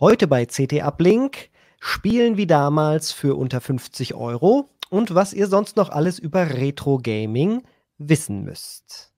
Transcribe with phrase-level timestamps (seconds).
[0.00, 5.76] Heute bei CT Uplink Spielen wie damals für unter 50 Euro und was ihr sonst
[5.76, 7.62] noch alles über Retro Gaming
[7.98, 9.12] wissen müsst.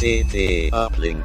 [0.00, 1.24] CT Uplink.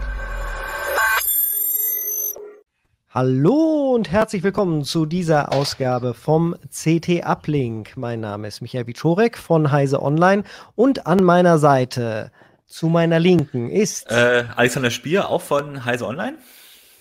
[3.12, 7.96] Hallo und herzlich willkommen zu dieser Ausgabe vom CT Uplink.
[7.98, 12.32] Mein Name ist Michael Wiczorek von Heise Online und an meiner Seite
[12.66, 16.40] zu meiner Linken ist äh, Alexander Spier, auch von Heise Online.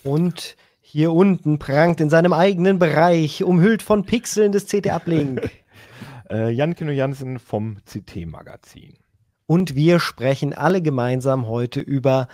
[0.03, 5.49] Und hier unten prangt in seinem eigenen Bereich, umhüllt von Pixeln des CT Uplink.
[6.29, 8.93] äh, Jan Kino Jansen vom CT Magazin.
[9.45, 12.27] Und wir sprechen alle gemeinsam heute über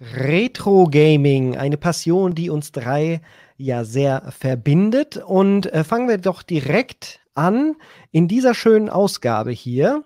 [0.00, 3.20] Retro Gaming, eine Passion, die uns drei
[3.56, 5.16] ja sehr verbindet.
[5.16, 7.76] Und äh, fangen wir doch direkt an
[8.10, 10.04] in dieser schönen Ausgabe hier.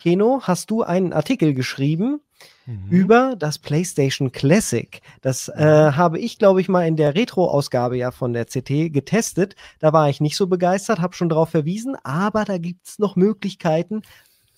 [0.00, 2.20] Keno, hast du einen Artikel geschrieben
[2.66, 2.88] mhm.
[2.88, 5.00] über das PlayStation Classic?
[5.22, 9.56] Das äh, habe ich, glaube ich, mal in der Retro-Ausgabe ja von der CT getestet.
[9.80, 13.16] Da war ich nicht so begeistert, habe schon darauf verwiesen, aber da gibt es noch
[13.16, 14.02] Möglichkeiten.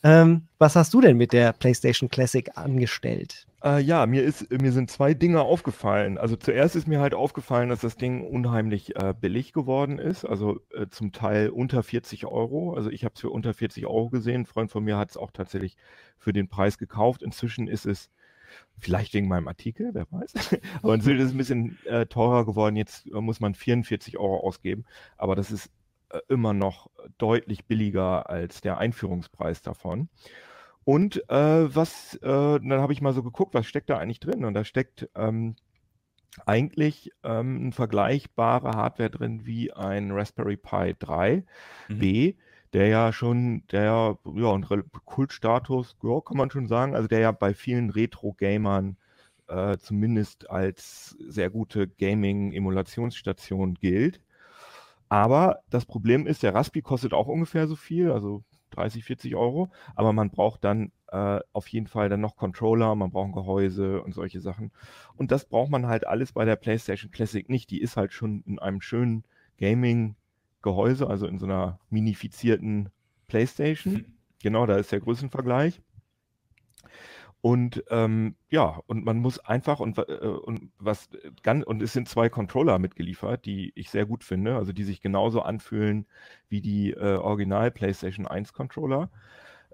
[0.02, 3.46] Ähm, was hast du denn mit der PlayStation Classic angestellt?
[3.62, 6.16] Äh, ja, mir, ist, mir sind zwei Dinge aufgefallen.
[6.16, 10.24] Also zuerst ist mir halt aufgefallen, dass das Ding unheimlich äh, billig geworden ist.
[10.24, 12.74] Also äh, zum Teil unter 40 Euro.
[12.74, 14.42] Also ich habe es für unter 40 Euro gesehen.
[14.42, 15.76] Ein Freund von mir hat es auch tatsächlich
[16.18, 17.22] für den Preis gekauft.
[17.22, 18.10] Inzwischen ist es
[18.78, 20.32] vielleicht wegen meinem Artikel, wer weiß.
[20.82, 22.76] Aber inzwischen ist es ein bisschen äh, teurer geworden.
[22.76, 24.86] Jetzt äh, muss man 44 Euro ausgeben.
[25.18, 25.70] Aber das ist
[26.28, 30.08] immer noch deutlich billiger als der Einführungspreis davon.
[30.84, 34.44] Und äh, was, äh, dann habe ich mal so geguckt, was steckt da eigentlich drin?
[34.44, 35.54] Und da steckt ähm,
[36.46, 41.44] eigentlich ähm, eine vergleichbare Hardware drin wie ein Raspberry Pi 3B,
[41.88, 42.34] mhm.
[42.72, 44.66] der ja schon, der ja, ja, ein
[45.04, 48.96] Kultstatus, ja, kann man schon sagen, also der ja bei vielen Retro-Gamern
[49.48, 54.20] äh, zumindest als sehr gute Gaming-Emulationsstation gilt.
[55.10, 59.68] Aber das Problem ist, der Raspi kostet auch ungefähr so viel, also 30, 40 Euro.
[59.96, 64.02] Aber man braucht dann äh, auf jeden Fall dann noch Controller, man braucht ein Gehäuse
[64.02, 64.70] und solche Sachen.
[65.16, 67.70] Und das braucht man halt alles bei der PlayStation Classic nicht.
[67.70, 69.24] Die ist halt schon in einem schönen
[69.58, 72.90] Gaming-Gehäuse, also in so einer minifizierten
[73.26, 73.94] PlayStation.
[73.94, 74.04] Mhm.
[74.40, 75.82] Genau, da ist der Größenvergleich.
[77.42, 81.08] Und ähm, ja, und man muss einfach und, äh, und was
[81.42, 85.00] ganz und es sind zwei Controller mitgeliefert, die ich sehr gut finde, also die sich
[85.00, 86.06] genauso anfühlen
[86.50, 89.10] wie die äh, Original PlayStation 1 Controller.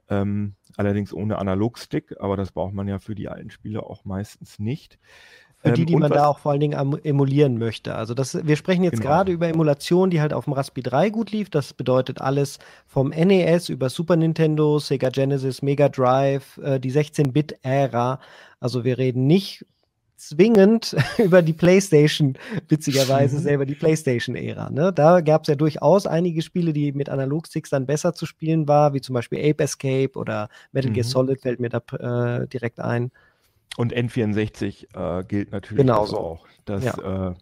[0.08, 4.60] Ähm, allerdings ohne Analogstick, aber das braucht man ja für die alten Spiele auch meistens
[4.60, 5.00] nicht.
[5.58, 7.94] Für die, ähm, die man da auch vor allen Dingen emulieren möchte.
[7.94, 9.08] Also das, wir sprechen jetzt genau.
[9.10, 11.50] gerade über Emulation, die halt auf dem Raspi 3 gut lief.
[11.50, 18.20] Das bedeutet alles vom NES über Super Nintendo, Sega Genesis, Mega Drive, äh, die 16-Bit-Ära.
[18.60, 19.64] Also wir reden nicht
[20.16, 22.34] zwingend über die PlayStation,
[22.68, 24.70] witzigerweise selber die PlayStation-Ära.
[24.70, 24.92] Ne?
[24.92, 28.94] Da gab es ja durchaus einige Spiele, die mit Analogsticks dann besser zu spielen war,
[28.94, 31.10] wie zum Beispiel Ape Escape oder Metal Gear mhm.
[31.10, 33.10] Solid fällt mir da äh, direkt ein.
[33.76, 36.18] Und N64 äh, gilt natürlich Genauso.
[36.18, 36.46] auch.
[36.64, 37.30] Das, ja.
[37.30, 37.34] äh,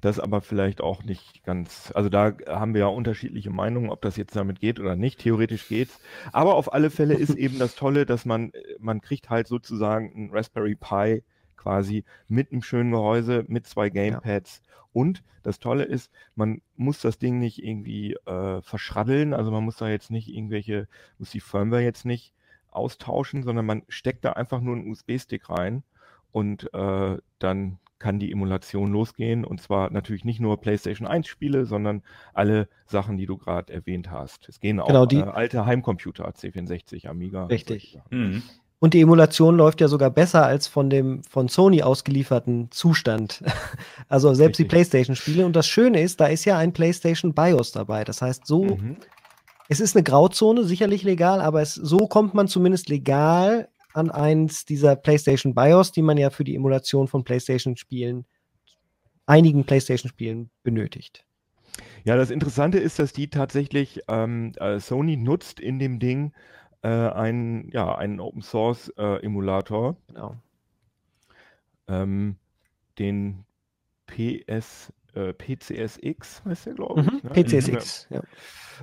[0.00, 4.16] das aber vielleicht auch nicht ganz, also da haben wir ja unterschiedliche Meinungen, ob das
[4.16, 5.20] jetzt damit geht oder nicht.
[5.20, 6.00] Theoretisch geht's.
[6.32, 10.30] Aber auf alle Fälle ist eben das Tolle, dass man, man kriegt halt sozusagen ein
[10.32, 11.22] Raspberry Pi
[11.56, 14.62] quasi mit einem schönen Gehäuse, mit zwei Gamepads.
[14.64, 14.72] Ja.
[14.92, 19.76] Und das Tolle ist, man muss das Ding nicht irgendwie äh, verschraddeln, also man muss
[19.76, 20.88] da jetzt nicht irgendwelche,
[21.18, 22.32] muss die Firmware jetzt nicht
[22.74, 25.82] austauschen, sondern man steckt da einfach nur einen USB-Stick rein
[26.32, 31.64] und äh, dann kann die Emulation losgehen und zwar natürlich nicht nur PlayStation 1 Spiele,
[31.64, 32.02] sondern
[32.34, 34.48] alle Sachen, die du gerade erwähnt hast.
[34.48, 37.46] Es gehen auch genau, die, äh, alte Heimcomputer, C64, Amiga.
[37.46, 37.98] Richtig.
[38.10, 38.42] Mhm.
[38.78, 43.42] Und die Emulation läuft ja sogar besser als von dem von Sony ausgelieferten Zustand.
[44.08, 44.66] also selbst Richtig.
[44.66, 45.46] die PlayStation-Spiele.
[45.46, 48.04] Und das Schöne ist, da ist ja ein PlayStation BIOS dabei.
[48.04, 48.96] Das heißt, so mhm
[49.68, 54.64] es ist eine Grauzone, sicherlich legal, aber es, so kommt man zumindest legal an eins
[54.64, 58.26] dieser PlayStation BIOS, die man ja für die Emulation von PlayStation-Spielen,
[59.26, 61.24] einigen PlayStation-Spielen benötigt.
[62.04, 66.32] Ja, das Interessante ist, dass die tatsächlich, ähm, äh, Sony nutzt in dem Ding
[66.82, 69.96] äh, einen, ja, einen Open Source äh, Emulator.
[70.08, 70.36] Genau.
[71.88, 72.36] Ähm,
[72.98, 73.44] den
[74.06, 77.06] PS, äh, PCSX heißt der, glaube ich.
[77.06, 77.30] Mhm, ne?
[77.30, 78.22] PCSX, ja.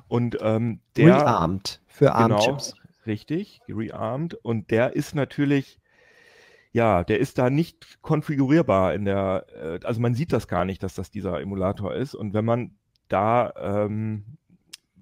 [0.07, 1.18] Und ähm, der.
[1.22, 2.75] Rearmed für Genau, ARM-Chips.
[3.06, 4.36] richtig, rearmed.
[4.36, 5.80] Und der ist natürlich,
[6.72, 10.83] ja, der ist da nicht konfigurierbar in der, äh, also man sieht das gar nicht,
[10.83, 12.16] dass das dieser Emulator ist.
[12.16, 12.72] Und wenn man
[13.10, 14.38] da ähm,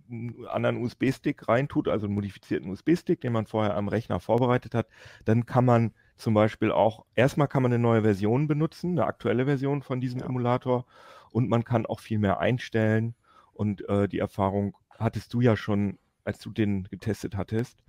[0.09, 4.87] einen anderen USB-Stick reintut, also einen modifizierten USB-Stick, den man vorher am Rechner vorbereitet hat,
[5.25, 9.45] dann kann man zum Beispiel auch, erstmal kann man eine neue Version benutzen, eine aktuelle
[9.45, 10.85] Version von diesem Emulator
[11.31, 13.15] und man kann auch viel mehr einstellen.
[13.53, 17.83] Und äh, die Erfahrung hattest du ja schon, als du den getestet hattest,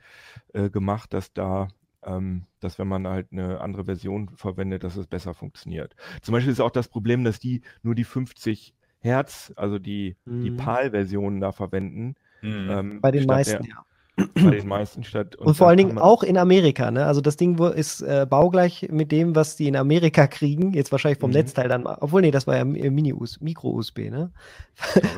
[0.53, 1.69] äh, gemacht, dass da,
[2.03, 5.95] ähm, dass wenn man halt eine andere Version verwendet, dass es besser funktioniert.
[6.23, 10.51] Zum Beispiel ist auch das Problem, dass die nur die 50 Hertz, also die, die
[10.51, 10.57] Mhm.
[10.57, 12.17] PAL-Versionen da verwenden.
[12.43, 12.71] Mhm.
[12.71, 13.85] ähm, Bei den meisten, der, ja.
[14.35, 15.37] Bei den meisten statt.
[15.37, 17.07] Und, vor da allen Dingen auch in Amerika, ne?
[17.07, 20.73] Also das Ding ist äh, baugleich mit dem, was die in Amerika kriegen.
[20.73, 21.37] Jetzt wahrscheinlich vom Mhm.
[21.37, 21.87] Netzteil dann.
[21.87, 24.31] Obwohl, nee, das war ja Mini Micro-USB, ne?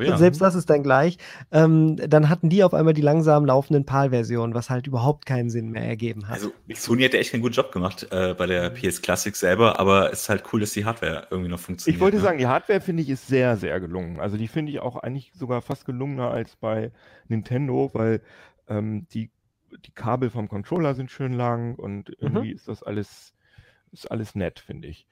[0.03, 0.13] glaube, ja.
[0.13, 1.19] Und selbst das ist dann gleich.
[1.51, 5.71] Ähm, dann hatten die auf einmal die langsam laufenden PAL-Versionen, was halt überhaupt keinen Sinn
[5.71, 6.35] mehr ergeben hat.
[6.35, 9.79] Also Sony hat ja echt einen guten Job gemacht äh, bei der PS Classic selber,
[9.79, 11.97] aber es ist halt cool, dass die Hardware irgendwie noch funktioniert.
[11.97, 12.23] Ich wollte ne?
[12.23, 14.21] sagen, die Hardware finde ich ist sehr, sehr gelungen.
[14.21, 16.91] Also die finde ich auch eigentlich sogar fast gelungener als bei
[17.29, 18.21] Nintendo, weil
[18.69, 19.31] ähm, die,
[19.87, 22.47] die Kabel vom Controller sind schön lang und Mhm.
[22.47, 23.32] irgendwie ist das alles,
[23.93, 25.07] ist alles nett, finde ich.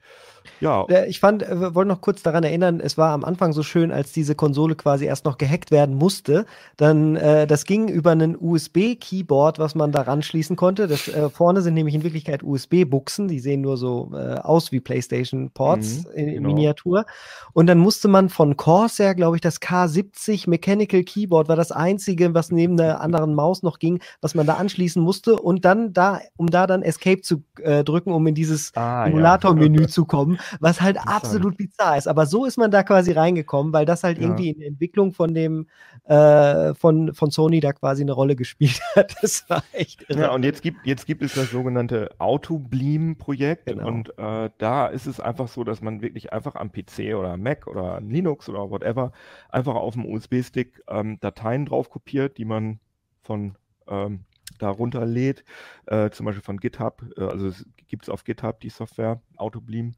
[0.59, 3.53] Ja, Äh, Ich fand, äh, wir wollen noch kurz daran erinnern, es war am Anfang
[3.53, 6.45] so schön, als diese Konsole quasi erst noch gehackt werden musste.
[6.77, 10.87] Dann, äh, das ging über einen USB-Keyboard, was man da ranschließen konnte.
[10.87, 14.79] Das, äh, vorne sind nämlich in Wirklichkeit USB-Buchsen, die sehen nur so äh, aus wie
[14.79, 16.47] PlayStation-Ports Mhm, in, in genau.
[16.49, 17.05] Miniatur.
[17.53, 22.33] Und dann musste man von Corsair, glaube ich, das K70 Mechanical Keyboard war das einzige,
[22.33, 26.19] was neben der anderen Maus noch ging, was man da anschließen musste und dann da,
[26.35, 29.11] um da dann Escape zu äh, drücken, um in dieses Ah, ja.
[29.11, 32.07] Emulator-Menü zu kommen, was halt absolut bizarr ist.
[32.07, 34.23] Aber so ist man da quasi reingekommen, weil das halt Ja.
[34.23, 35.67] irgendwie in der Entwicklung von dem
[36.05, 39.15] äh, von, von Sony da quasi eine Rolle gespielt hat.
[39.21, 40.21] Das war echt irre.
[40.21, 43.87] Ja, und jetzt gibt, jetzt gibt es das sogenannte Auto-Bleem-Projekt Genau.
[43.87, 47.67] und äh, da ist es einfach so, dass man wirklich einfach am PC oder Mac
[47.67, 49.11] oder Linux oder whatever
[49.49, 52.79] einfach auf dem USB-Stick ähm, Dateien drauf kopiert, die man
[53.21, 53.55] von
[53.87, 54.21] ähm,
[54.59, 55.43] da runterlädt,
[55.87, 59.93] äh, zum Beispiel von GitHub, äh, also es gibt es auf GitHub die Software Autobleem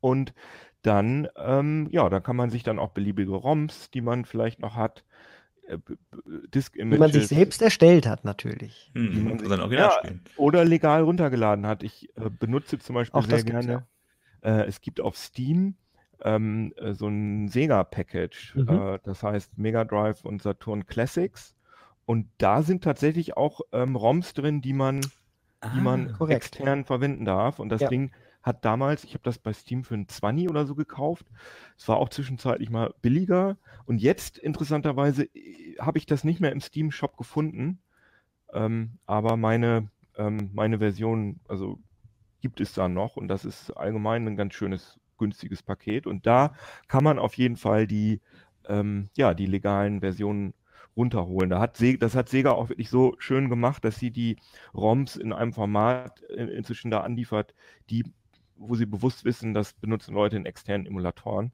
[0.00, 0.34] und
[0.82, 4.76] dann, ähm, ja, da kann man sich dann auch beliebige ROMs, die man vielleicht noch
[4.76, 5.04] hat,
[5.66, 6.48] äh, b- b-
[6.90, 8.92] Wie man sich selbst erstellt hat, natürlich.
[8.94, 9.90] die Hm, sich- ja,
[10.36, 11.82] oder legal runtergeladen hat.
[11.82, 13.86] Ich äh, benutze zum Beispiel Auch sehr gerne.
[14.42, 15.74] Äh, es gibt auf Steam
[16.22, 18.68] ähm, äh, so ein Sega-Package, Mhm.
[18.68, 21.55] äh, das heißt Mega Drive und Saturn Classics.
[22.06, 25.00] Und da sind tatsächlich auch ähm, ROMs drin, die man,
[25.72, 26.56] die man Ah, korrekt.
[26.56, 27.58] extern verwenden darf.
[27.58, 27.88] Und das Ja.
[27.88, 28.12] Ding
[28.42, 31.26] hat damals, ich habe das bei Steam für ein 20 oder so gekauft.
[31.76, 33.58] Es war auch zwischenzeitlich mal billiger.
[33.86, 37.80] Und jetzt, interessanterweise, äh, habe ich das nicht mehr im Steam-Shop gefunden.
[38.52, 41.78] Ähm, aber meine, ähm, meine Version, also
[42.40, 46.06] gibt es da noch und das ist allgemein ein ganz schönes, günstiges Paket.
[46.06, 46.54] Und da
[46.88, 48.20] kann man auf jeden Fall die,
[48.68, 50.54] ähm, ja, die legalen Versionen
[50.96, 51.50] runterholen.
[51.50, 54.36] Da hat Se das hat Sega auch wirklich so schön gemacht, dass sie die
[54.74, 57.54] ROMs in einem Format in, inzwischen da anliefert,
[57.90, 58.04] die,
[58.56, 61.52] wo sie bewusst wissen, das benutzen Leute in externen Emulatoren.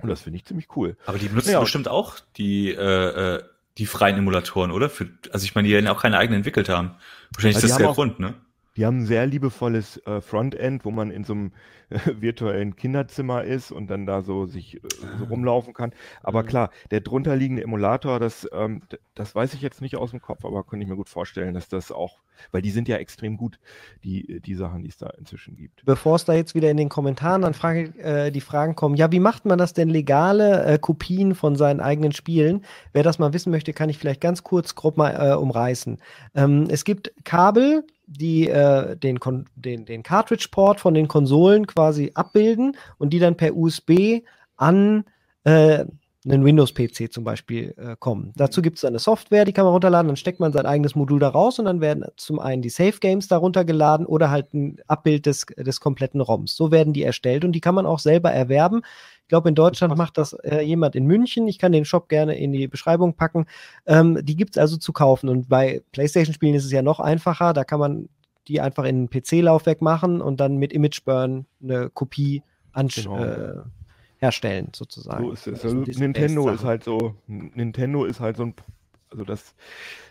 [0.00, 0.96] Und das finde ich ziemlich cool.
[1.06, 1.60] Aber die benutzen Ja.
[1.60, 3.42] bestimmt auch die, äh, äh,
[3.78, 4.88] die freien Emulatoren, oder?
[4.88, 6.96] Für, also ich meine, die werden ja auch keine eigenen entwickelt haben.
[7.32, 8.34] Wahrscheinlich Also ist das der Grund, ne?
[8.78, 11.52] Die haben ein sehr liebevolles äh, Frontend, wo man in so einem
[11.90, 14.80] äh, virtuellen Kinderzimmer ist und dann da so sich äh,
[15.18, 15.28] so Ah.
[15.28, 15.90] rumlaufen kann.
[16.22, 16.46] Aber Mhm.
[16.46, 18.82] klar, der drunterliegende Emulator, das, ähm,
[19.16, 21.68] das weiß ich jetzt nicht aus dem Kopf, aber könnte ich mir gut vorstellen, dass
[21.68, 22.20] das auch,
[22.52, 23.58] weil die sind ja extrem gut,
[24.04, 25.84] die, die Sachen, die es da inzwischen gibt.
[25.84, 29.10] Bevor es da jetzt wieder in den Kommentaren dann Frage, äh, die Fragen kommen, ja,
[29.10, 32.64] wie macht man das denn legale äh, Kopien von seinen eigenen Spielen?
[32.92, 35.98] Wer das mal wissen möchte, kann ich vielleicht ganz kurz grob mal äh, umreißen.
[36.36, 39.18] Ähm, es gibt Kabel, die äh, den,
[39.54, 44.22] den, den Cartridge-Port von den Konsolen quasi abbilden und die dann per USB
[44.56, 45.04] an
[45.44, 45.84] äh,
[46.24, 48.32] einen Windows-PC zum Beispiel äh, kommen.
[48.36, 51.20] Dazu gibt es eine Software, die kann man runterladen, dann steckt man sein eigenes Modul
[51.20, 54.78] da raus und dann werden zum einen die Safe Games darunter geladen oder halt ein
[54.88, 56.56] Abbild des, des kompletten ROMs.
[56.56, 58.82] So werden die erstellt und die kann man auch selber erwerben.
[59.22, 61.46] Ich glaube, in Deutschland macht das äh, jemand in München.
[61.48, 63.46] Ich kann den Shop gerne in die Beschreibung packen.
[63.86, 65.28] Ähm, die gibt es also zu kaufen.
[65.28, 67.52] Und bei PlayStation-Spielen ist es ja noch einfacher.
[67.52, 68.08] Da kann man
[68.48, 72.42] die einfach in ein PC-Laufwerk machen und dann mit ImageBurn eine Kopie
[72.74, 73.22] genau.
[73.22, 73.62] äh,
[74.18, 75.24] herstellen, sozusagen.
[75.24, 75.64] So ist es.
[75.64, 78.54] Also Nintendo ist halt so, Nintendo ist halt so ein,
[79.10, 79.54] also das,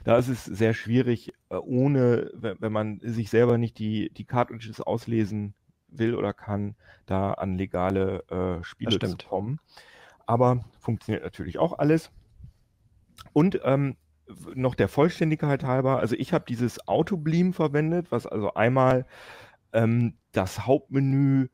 [0.04, 4.82] da ist es sehr schwierig, äh, ohne, wenn man sich selber nicht die, die Cartridges
[4.82, 5.54] auslesen
[5.90, 9.60] will oder kann, da an legale äh, Spiele zu kommen.
[10.26, 12.12] Aber funktioniert natürlich auch alles.
[13.34, 13.96] Und ähm,
[14.56, 19.06] noch der Vollständigkeit halber, also ich habe dieses Autobleem verwendet, was also einmal
[19.74, 21.48] ähm, das Hauptmenü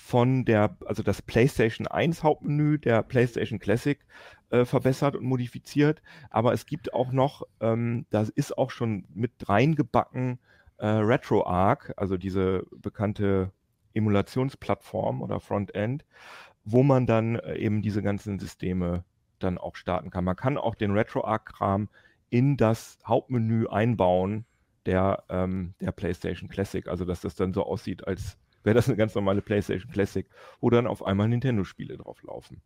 [0.00, 4.00] von der, also das PlayStation 1 Hauptmenü der PlayStation Classic
[4.48, 6.02] äh, verbessert und modifiziert.
[6.30, 10.40] Aber es gibt auch noch, ähm, das ist auch schon mit reingebacken,
[10.78, 13.52] äh, RetroArch, also diese bekannte
[13.94, 16.04] Emulationsplattform oder Frontend,
[16.64, 19.04] wo man dann äh, eben diese ganzen Systeme
[19.38, 20.24] dann auch starten kann.
[20.24, 21.88] Man kann auch den RetroArch-Kram
[22.30, 24.44] in das Hauptmenü einbauen
[24.86, 26.88] der, ähm, der PlayStation Classic.
[26.88, 30.26] Also dass das dann so aussieht, als wäre das eine ganz normale PlayStation Classic,
[30.60, 32.62] wo dann auf einmal Nintendo-Spiele drauf laufen.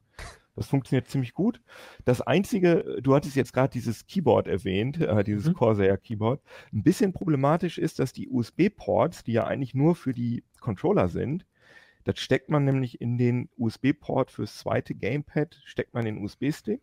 [0.56, 1.60] Das funktioniert ziemlich gut.
[2.04, 5.54] Das einzige, du hattest jetzt gerade dieses Keyboard erwähnt, äh, dieses mhm.
[5.54, 6.40] Corsair Keyboard.
[6.72, 11.44] Ein bisschen problematisch ist, dass die USB-Ports, die ja eigentlich nur für die Controller sind,
[12.04, 16.82] das steckt man nämlich in den USB-Port fürs zweite Gamepad, steckt man den USB-Stick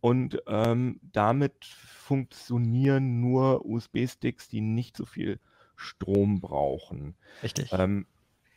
[0.00, 5.40] und ähm, damit funktionieren nur USB-Sticks, die nicht so viel
[5.74, 7.16] Strom brauchen.
[7.42, 7.72] Richtig.
[7.72, 8.06] Ähm,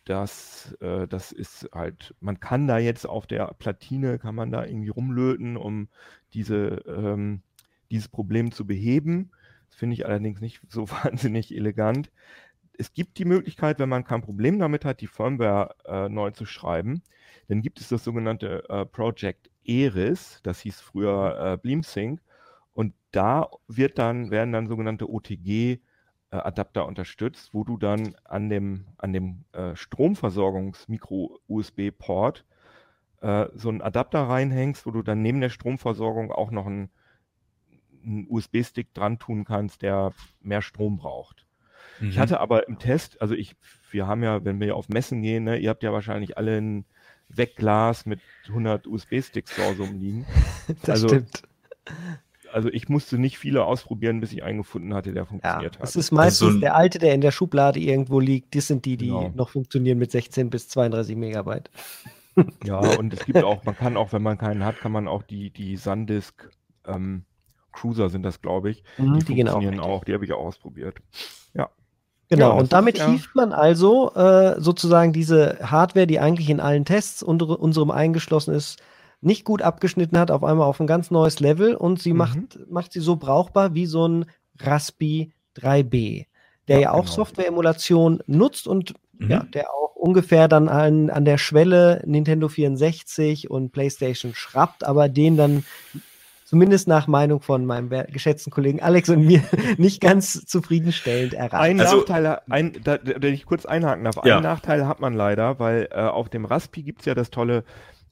[0.10, 4.66] das, äh, das ist halt, man kann da jetzt auf der Platine, kann man da
[4.66, 5.88] irgendwie rumlöten, um
[6.34, 7.44] diese, ähm,
[7.92, 9.30] dieses Problem zu beheben.
[9.68, 12.12] Das finde ich allerdings nicht so wahnsinnig elegant.
[12.74, 16.46] Es gibt die Möglichkeit, wenn man kein Problem damit hat, die Firmware äh, neu zu
[16.46, 17.04] schreiben,
[17.48, 22.20] dann gibt es das sogenannte äh, Project Eris, das hieß früher äh, BleamSync,
[22.74, 25.80] und da wird dann, werden dann sogenannte OTG
[26.38, 32.46] Adapter unterstützt, wo du dann an dem, an dem äh, Stromversorgungs-Micro-USB-Port
[33.22, 36.90] äh, so einen Adapter reinhängst, wo du dann neben der Stromversorgung auch noch einen,
[38.04, 41.46] einen USB-Stick dran tun kannst, der mehr Strom braucht.
[42.00, 42.10] Mhm.
[42.10, 43.56] Ich hatte aber im Test, also ich,
[43.92, 46.86] wir haben ja, wenn wir auf Messen gehen, ne, ihr habt ja wahrscheinlich alle ein
[47.28, 50.26] Wegglas mit 100 USB-Sticks zu Hause umliegen.
[50.82, 51.44] das also, stimmt
[52.52, 55.88] also ich musste nicht viele ausprobieren, bis ich einen gefunden hatte, der funktioniert ja, hat.
[55.88, 58.56] Es ist meistens also, der alte, der in der Schublade irgendwo liegt.
[58.56, 59.32] Das sind die, die genau.
[59.36, 61.70] noch funktionieren mit 16 bis 32 Megabyte.
[62.64, 65.24] Ja, und es gibt auch, man kann auch, wenn man keinen hat, kann man auch
[65.24, 66.50] die, die Sandisk
[66.86, 67.26] ähm,
[67.74, 68.84] Cruiser sind das, glaube ich.
[68.98, 70.98] Mhm, die, die funktionieren auch, auch, die habe ich auch ausprobiert.
[71.54, 71.70] Ja.
[72.30, 73.10] Genau, ja, und damit ist, ja.
[73.10, 78.54] hieft man also äh, sozusagen diese Hardware, die eigentlich in allen Tests unter, unserem eingeschlossen
[78.54, 78.82] ist,
[79.22, 82.18] nicht gut abgeschnitten hat, auf einmal auf ein ganz neues Level und sie mhm.
[82.18, 82.38] macht,
[82.70, 84.26] macht sie so brauchbar wie so ein
[84.60, 86.26] Raspi 3B,
[86.68, 87.16] der ja, ja auch genau.
[87.16, 89.32] Software-Emulation nutzt und mhm.
[89.32, 95.10] ja, der auch ungefähr dann an, an der Schwelle Nintendo 64 und PlayStation schrappt, aber
[95.10, 95.66] den dann
[96.46, 99.44] zumindest nach Meinung von meinem geschätzten Kollegen Alex und mir
[99.78, 101.54] nicht ganz zufriedenstellend erreicht.
[101.54, 104.36] Ein also, Nachteil, ein, da, wenn ich kurz einhaken darf, ja.
[104.36, 107.64] einen Nachteil hat man leider, weil äh, auf dem Raspi gibt es ja das tolle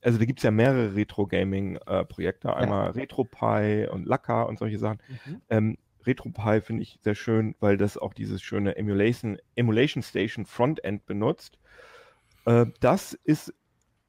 [0.08, 2.92] also da gibt es ja mehrere Retro-Gaming-Projekte, einmal ja.
[2.92, 5.00] RetroPie und Laka und solche Sachen.
[5.26, 5.42] Mhm.
[5.50, 11.06] Ähm, RetroPie finde ich sehr schön, weil das auch dieses schöne Emulation, Emulation Station Frontend
[11.08, 11.60] benutzt.
[12.46, 13.54] Äh, das ist,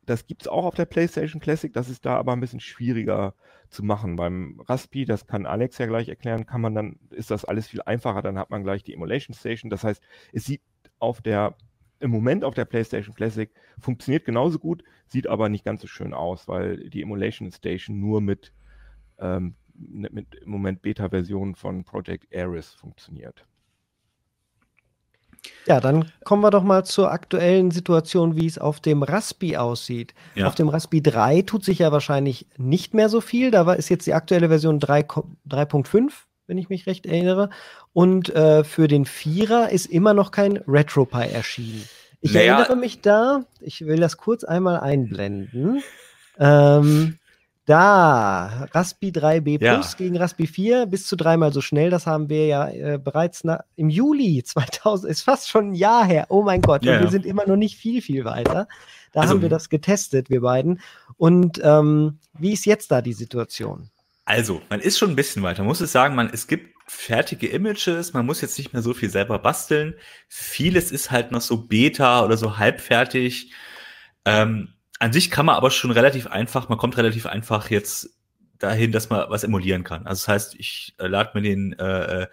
[0.07, 3.35] das gibt es auch auf der PlayStation Classic, das ist da aber ein bisschen schwieriger
[3.69, 4.14] zu machen.
[4.14, 7.83] Beim Raspi, das kann Alex ja gleich erklären, kann man dann, ist das alles viel
[7.83, 9.69] einfacher, dann hat man gleich die Emulation Station.
[9.69, 10.00] Das heißt,
[10.33, 10.62] es sieht
[11.00, 11.57] auf der
[12.00, 16.14] im Moment auf der PlayStation Classic funktioniert genauso gut, sieht aber nicht ganz so schön
[16.14, 18.52] aus, weil die Emulation Station nur mit,
[19.19, 23.45] ähm, mit im Moment Beta-Versionen von Project Ares funktioniert.
[25.67, 30.14] Ja, dann kommen wir doch mal zur aktuellen Situation, wie es auf dem Raspi aussieht.
[30.35, 30.47] Ja.
[30.47, 33.50] Auf dem Raspi 3 tut sich ja wahrscheinlich nicht mehr so viel.
[33.50, 36.12] Da ist jetzt die aktuelle Version 3.5
[36.49, 37.50] wenn ich mich recht erinnere.
[37.93, 41.85] Und äh, für den Vierer ist immer noch kein RetroPie erschienen.
[42.21, 42.59] Ich naja.
[42.59, 45.83] erinnere mich da, ich will das kurz einmal einblenden.
[46.38, 47.19] Ähm,
[47.64, 49.75] Da, Raspi 3B Ja.
[49.75, 51.90] Plus gegen Raspi 4, bis zu dreimal so schnell.
[51.90, 53.43] Das haben wir ja äh, bereits
[53.76, 56.26] im Juli 2000, ist fast schon ein Jahr her.
[56.31, 57.11] Oh mein Gott, Ja, wir ja.
[57.11, 58.69] sind immer noch nicht viel, viel weiter.
[59.12, 60.81] Da Also- haben wir das getestet, wir beiden.
[61.19, 63.90] Und ähm, wie ist jetzt da die Situation?
[64.28, 65.62] Also, man ist schon ein bisschen weiter.
[65.62, 68.92] Man muss es sagen, man, es gibt fertige Images, man muss jetzt nicht mehr so
[68.92, 69.94] viel selber basteln.
[70.28, 73.54] Vieles ist halt noch so Beta oder so halbfertig.
[74.26, 78.18] Ähm, an sich kann man aber schon relativ einfach, man kommt relativ einfach jetzt
[78.58, 80.06] dahin, dass man was emulieren kann.
[80.06, 82.26] Also das heißt, ich äh, lade mir den, äh, äh,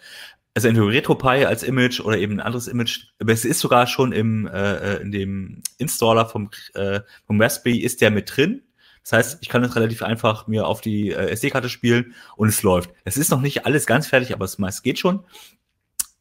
[0.54, 3.08] also entweder RetroPie als Image oder eben ein anderes Image.
[3.22, 7.78] Aber es ist sogar schon im, äh, äh, in dem Installer vom, äh, vom Raspberry
[7.78, 8.65] ist der mit drin.
[9.06, 12.64] Das heißt, ich kann es relativ einfach mir auf die äh, SD-Karte spielen und es
[12.64, 12.90] läuft.
[13.04, 15.24] Es ist noch nicht alles ganz fertig, aber es meist geht schon.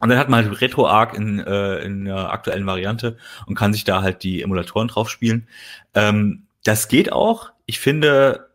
[0.00, 3.84] Und dann hat man halt RetroArch in, äh, in der aktuellen Variante und kann sich
[3.84, 5.48] da halt die Emulatoren drauf spielen.
[5.94, 7.52] Ähm, das geht auch.
[7.64, 8.50] Ich finde,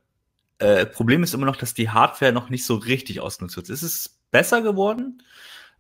[0.60, 3.70] äh, Problem ist immer noch, dass die Hardware noch nicht so richtig ausgenutzt wird.
[3.70, 5.24] Es ist besser geworden.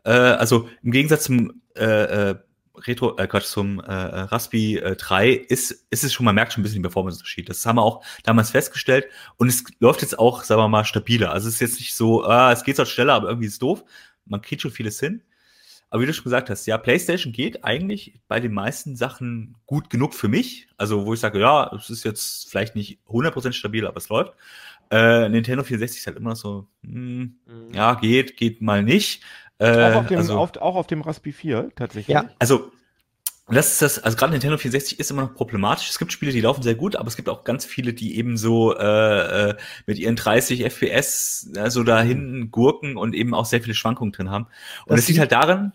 [0.05, 2.35] Äh, also im Gegensatz zum äh, äh,
[2.87, 6.53] Retro, äh, Quatsch, zum äh, äh, Raspi äh, 3 ist, ist es schon, man merkt
[6.53, 7.49] schon ein bisschen den Performance-Unterschied.
[7.49, 9.05] Das haben wir auch damals festgestellt.
[9.37, 11.31] Und es läuft jetzt auch, sagen wir mal, stabiler.
[11.31, 13.59] Also es ist jetzt nicht so, ah, es geht zwar schneller, aber irgendwie ist es
[13.59, 13.83] doof.
[14.25, 15.21] Man kriegt schon vieles hin.
[15.89, 19.89] Aber wie du schon gesagt hast, ja, PlayStation geht eigentlich bei den meisten Sachen gut
[19.89, 20.67] genug für mich.
[20.77, 24.33] Also, wo ich sage, ja, es ist jetzt vielleicht nicht 100% stabil, aber es läuft.
[24.91, 27.35] Äh, Nintendo 64 ist halt immer noch so, hm,
[27.73, 29.23] ja, geht, geht mal nicht.
[29.59, 32.13] Äh, auch, auf dem, also, auf, auch auf dem Raspi 4 tatsächlich.
[32.13, 32.29] Ja.
[32.39, 32.71] also,
[33.51, 35.89] das ist das, also gerade Nintendo 64 ist immer noch problematisch.
[35.89, 38.37] Es gibt Spiele, die laufen sehr gut, aber es gibt auch ganz viele, die eben
[38.37, 39.55] so äh, äh,
[39.87, 44.11] mit ihren 30 FPS äh, so da hinten gurken und eben auch sehr viele Schwankungen
[44.11, 44.45] drin haben.
[44.85, 45.73] Und Das es liegt halt daran,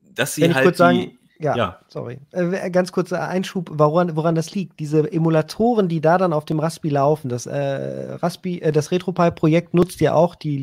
[0.00, 1.78] dass sie Wenn ich halt kurz die, sagen, ja, ja.
[1.88, 2.18] sorry.
[2.32, 4.80] Äh, ganz kurzer Einschub, woran, woran das liegt.
[4.80, 9.74] Diese Emulatoren, die da dann auf dem Raspi laufen, das äh, Raspi, äh, das RetroPie-Projekt
[9.74, 10.58] nutzt ja auch die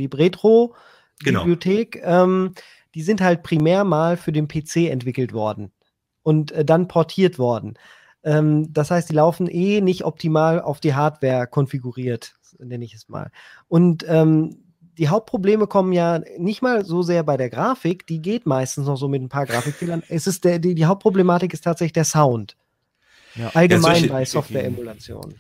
[1.24, 1.46] Genau.
[1.46, 2.02] Libretro-Bibliothek.
[2.04, 2.54] Ähm,
[2.94, 5.72] die sind halt primär mal für den PC entwickelt worden
[6.24, 7.74] und äh, dann portiert worden.
[8.24, 13.10] Ähm, das heißt, die laufen eh nicht optimal auf die Hardware konfiguriert, nenne ich es
[13.10, 13.32] mal.
[13.68, 14.62] Und ähm,
[14.98, 18.96] die Hauptprobleme kommen ja nicht mal so sehr bei der Grafik, die geht meistens noch
[18.96, 20.04] so mit ein paar Grafikfehlern.
[20.10, 22.56] Es ist der, die, die Hauptproblematik ist tatsächlich der Sound.
[23.36, 23.52] Ja.
[23.54, 25.36] Allgemein solche- bei Software-Emulation.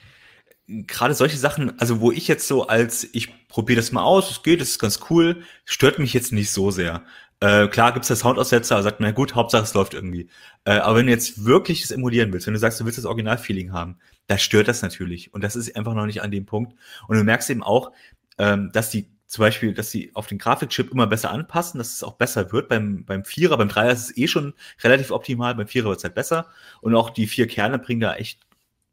[0.67, 4.43] Gerade solche Sachen, also wo ich jetzt so als, ich probiere das mal aus, es
[4.43, 7.03] geht, es ist ganz cool, stört mich jetzt nicht so sehr.
[7.41, 10.29] Äh, klar gibt's da Soundaussetzer, sagt man, ja gut, Hauptsache es läuft irgendwie.
[10.63, 13.05] Äh, aber wenn du jetzt wirklich das emulieren willst, wenn du sagst, du willst das
[13.05, 13.97] Originalfeeling haben,
[14.27, 15.33] da stört das natürlich.
[15.33, 16.73] Und das ist einfach noch nicht an dem Punkt.
[17.07, 17.91] Und du merkst eben auch,
[18.37, 22.03] ähm, dass die zum Beispiel, dass sie auf den Grafikchip immer besser anpassen, dass es
[22.03, 22.69] auch besser wird.
[22.69, 26.03] Beim, beim Vierer, beim Dreier ist es eh schon relativ optimal, beim Vierer wird es
[26.03, 26.47] halt besser.
[26.81, 28.39] Und auch die vier Kerne bringen da echt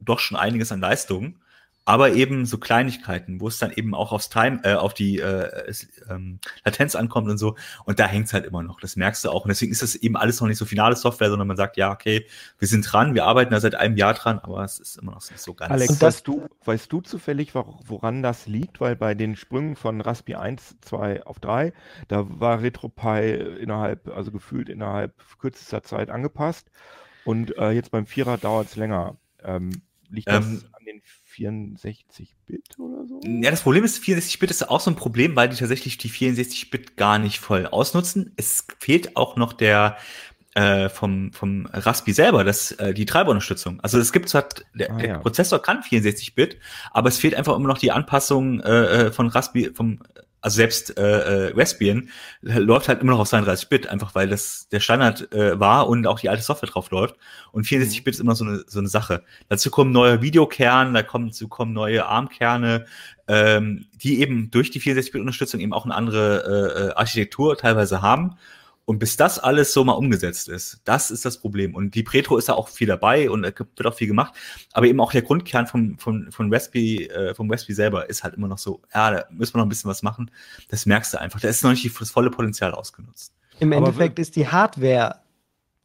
[0.01, 1.39] doch schon einiges an Leistung.
[1.85, 5.67] Aber eben so Kleinigkeiten, wo es dann eben auch aufs Time, äh, auf die äh,
[5.67, 7.57] es, ähm, Latenz ankommt und so.
[7.85, 8.79] Und da hängt's halt immer noch.
[8.81, 9.45] Das merkst du auch.
[9.45, 11.91] Und deswegen ist das eben alles noch nicht so finale Software, sondern man sagt, ja,
[11.91, 12.27] okay,
[12.61, 15.29] wir sind dran, wir arbeiten da seit einem Jahr dran, aber es ist immer noch
[15.29, 15.73] nicht so ganz.
[15.73, 18.81] Alex, Und das- weißt, du, weißt du zufällig, wor- woran das liegt?
[18.81, 21.73] Weil bei den Sprüngen von Raspi 1, 2 auf 3,
[22.07, 26.71] da war RetroPie innerhalb, also gefühlt innerhalb kürzester Zeit angepasst.
[27.25, 29.17] Und äh, jetzt beim Vierer dauert es länger.
[29.43, 31.03] Ähm, liegt das Ähm, an den
[31.37, 33.21] 64-Bit oder so?
[33.25, 36.97] Ja, das Problem ist, 64-Bit ist auch so ein Problem, weil die tatsächlich die 64-Bit
[36.97, 38.33] gar nicht voll ausnutzen.
[38.37, 39.97] Es fehlt auch noch der
[40.55, 43.81] äh, vom, vom Raspi selber, das, äh, die Treiberunterstützung.
[43.81, 45.19] Also es gibt zwar, der, Ah, der ja.
[45.19, 46.59] Prozessor kann 64-Bit,
[46.91, 50.01] aber es fehlt einfach immer noch die Anpassung äh, äh, von Raspi, vom,
[50.43, 52.11] also selbst äh, äh, Raspbian
[52.43, 56.19] läuft halt immer noch auf 32-Bit, einfach weil das der Standard äh, war und auch
[56.19, 57.15] die alte Software drauf läuft.
[57.53, 59.23] Und 64-Bit ist immer so eine, so eine Sache.
[59.49, 62.87] Dazu kommen neue Videokerne, da kommen, dazu kommen neue ARM-Kerne,
[63.29, 68.37] ähm, die eben durch die 64-Bit-Unterstützung eben auch eine andere äh, äh, Architektur teilweise haben.
[68.85, 71.75] Und bis das alles so mal umgesetzt ist, das ist das Problem.
[71.75, 74.35] Und die Pretro ist da auch viel dabei und wird auch viel gemacht.
[74.73, 78.35] Aber eben auch der Grundkern vom, von, von Raspberry, äh, vom Raspberry selber ist halt
[78.35, 80.31] immer noch so, ja, da müssen wir noch ein bisschen was machen.
[80.69, 81.41] Das merkst du einfach.
[81.41, 83.33] Da ist noch nicht das volle Potenzial ausgenutzt.
[83.61, 85.21] Im Aber Endeffekt ist die Hardware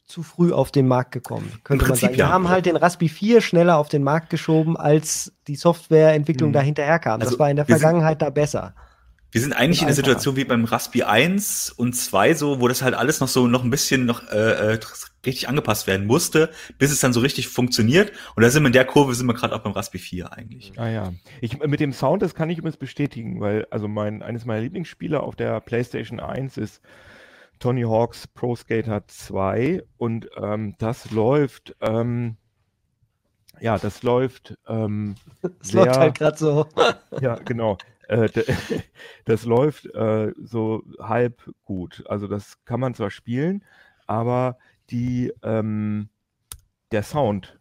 [0.08, 2.14] zu früh auf den Markt gekommen, könnte man Prinzip sagen.
[2.18, 2.30] Wir ja.
[2.30, 6.54] haben halt den Raspi 4 schneller auf den Markt geschoben, als die Softwareentwicklung Mhm.
[6.54, 7.20] da hinterherkam.
[7.20, 8.74] Das Also, war in der Vergangenheit da besser.
[9.38, 9.94] Wir sind eigentlich in der.
[9.94, 13.64] Situation wie beim Raspi 1 und 2 so, wo das halt alles noch so noch
[13.64, 14.80] ein bisschen noch äh, äh,
[15.28, 18.12] richtig angepasst werden musste, bis es dann so richtig funktioniert.
[18.36, 20.74] Und da sind wir in der Kurve, sind wir gerade auch beim Raspi 4 eigentlich.
[20.78, 21.14] Ah ja.
[21.40, 25.20] Ich, mit dem Sound, das kann ich übrigens bestätigen, weil also mein, eines meiner Lieblingsspiele
[25.20, 26.82] auf der PlayStation 1 ist
[27.60, 32.38] Tony Hawk's Pro Skater 2 und ähm, das läuft ähm,
[33.60, 34.58] ja, das läuft.
[34.68, 36.66] Ähm, das sehr, läuft halt gerade so.
[37.22, 37.78] ja, genau.
[38.08, 38.30] Äh,
[39.26, 42.04] das läuft äh, so halb gut.
[42.08, 43.64] Also das kann man zwar spielen,
[44.06, 44.58] aber
[44.90, 46.10] die, ähm,
[46.92, 47.58] der Sound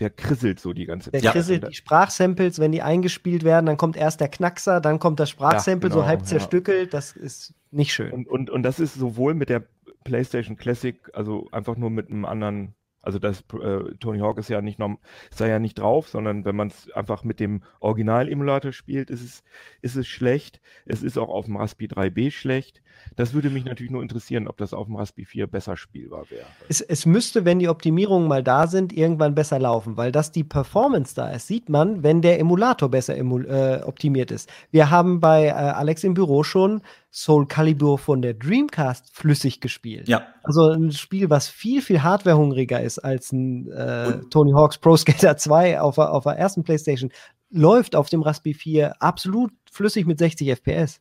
[0.00, 1.22] der krisselt so die ganze Zeit.
[1.22, 5.20] Der krisselt die Sprachsamples, wenn die eingespielt werden, dann kommt erst der Knackser, dann kommt
[5.20, 6.86] das Sprachsample ja, genau, so halb zerstückelt.
[6.86, 6.90] Ja.
[6.90, 8.10] Das ist nicht schön.
[8.12, 9.62] Und, und, und das ist sowohl mit der
[10.04, 14.60] PlayStation Classic, also einfach nur mit einem anderen also das äh, Tony Hawk ist ja
[14.60, 14.98] nicht norm,
[15.36, 19.42] da ja nicht drauf, sondern wenn man es einfach mit dem Original-Emulator spielt, ist es,
[19.80, 20.60] ist es schlecht.
[20.86, 22.82] Es ist auch auf dem Raspi 3B schlecht.
[23.16, 26.46] Das würde mich natürlich nur interessieren, ob das auf dem Raspi 4 besser spielbar wäre.
[26.68, 30.44] Es, es müsste, wenn die Optimierungen mal da sind, irgendwann besser laufen, weil dass die
[30.44, 34.50] Performance da ist, sieht man, wenn der Emulator besser äh, optimiert ist.
[34.70, 40.08] Wir haben bei äh, Alex im Büro schon Soul Calibur von der Dreamcast flüssig gespielt.
[40.08, 40.26] Ja.
[40.44, 45.36] Also ein Spiel, was viel, viel hardwarehungriger ist als ein äh, Tony Hawk's Pro Skater
[45.38, 47.10] 2 auf, auf der ersten Playstation,
[47.50, 51.00] läuft auf dem Raspberry 4 absolut flüssig mit 60 FPS.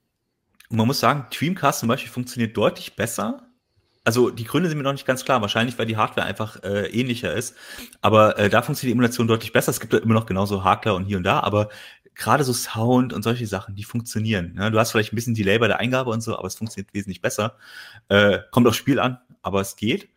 [0.70, 3.46] Und man muss sagen, Dreamcast zum Beispiel funktioniert deutlich besser.
[4.04, 5.42] Also die Gründe sind mir noch nicht ganz klar.
[5.42, 7.56] Wahrscheinlich, weil die Hardware einfach äh, ähnlicher ist.
[8.02, 9.70] Aber äh, da funktioniert die Emulation deutlich besser.
[9.72, 11.70] Es gibt immer noch genauso Hakler und hier und da, aber
[12.20, 14.54] gerade so Sound und solche Sachen, die funktionieren.
[14.54, 14.70] Ne?
[14.70, 17.22] Du hast vielleicht ein bisschen Delay bei der Eingabe und so, aber es funktioniert wesentlich
[17.22, 17.56] besser.
[18.10, 20.10] Äh, kommt aufs Spiel an, aber es geht.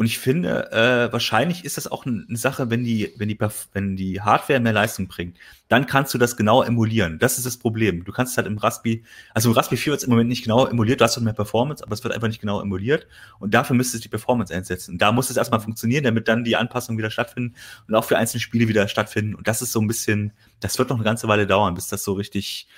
[0.00, 3.38] Und ich finde, äh, wahrscheinlich ist das auch eine Sache, wenn die, wenn die,
[3.74, 5.36] wenn die Hardware mehr Leistung bringt,
[5.68, 7.18] dann kannst du das genau emulieren.
[7.18, 8.02] Das ist das Problem.
[8.04, 10.64] Du kannst halt im Raspi, also im Raspi 4 wird es im Moment nicht genau
[10.66, 13.08] emuliert, du hast doch mehr Performance, aber es wird einfach nicht genau emuliert.
[13.40, 14.96] Und dafür müsstest du die Performance einsetzen.
[14.96, 17.54] Da muss es erstmal funktionieren, damit dann die Anpassungen wieder stattfinden
[17.86, 19.34] und auch für einzelne Spiele wieder stattfinden.
[19.34, 22.04] Und das ist so ein bisschen, das wird noch eine ganze Weile dauern, bis das
[22.04, 22.68] so richtig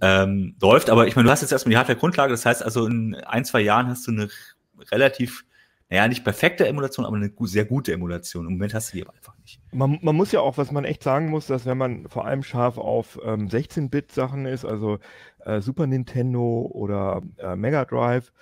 [0.00, 0.88] ähm, läuft.
[0.88, 3.60] Aber ich meine, du hast jetzt erstmal die Hardware-Grundlage, das heißt also in ein, zwei
[3.60, 4.30] Jahren hast du eine
[4.90, 5.44] relativ
[5.92, 8.46] naja, nicht perfekte Emulation, aber eine sehr gute Emulation.
[8.46, 9.60] Im Moment hast du die aber einfach nicht.
[9.72, 12.42] Man, man muss ja auch, was man echt sagen muss, dass wenn man vor allem
[12.42, 15.00] scharf auf ähm, 16-Bit-Sachen ist, also
[15.44, 18.32] äh, Super Nintendo oder äh, Mega Drive,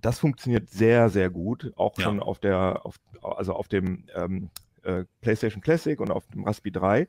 [0.00, 1.72] das funktioniert sehr, sehr gut.
[1.76, 4.50] Auch schon auf der, auf, also auf dem ähm,
[4.82, 7.08] äh, PlayStation Classic und auf dem Raspberry 3.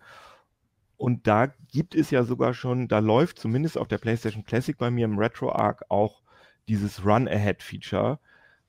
[0.97, 4.91] Und da gibt es ja sogar schon, da läuft zumindest auf der PlayStation Classic bei
[4.91, 6.21] mir im RetroArch auch
[6.67, 8.19] dieses Run-Ahead-Feature,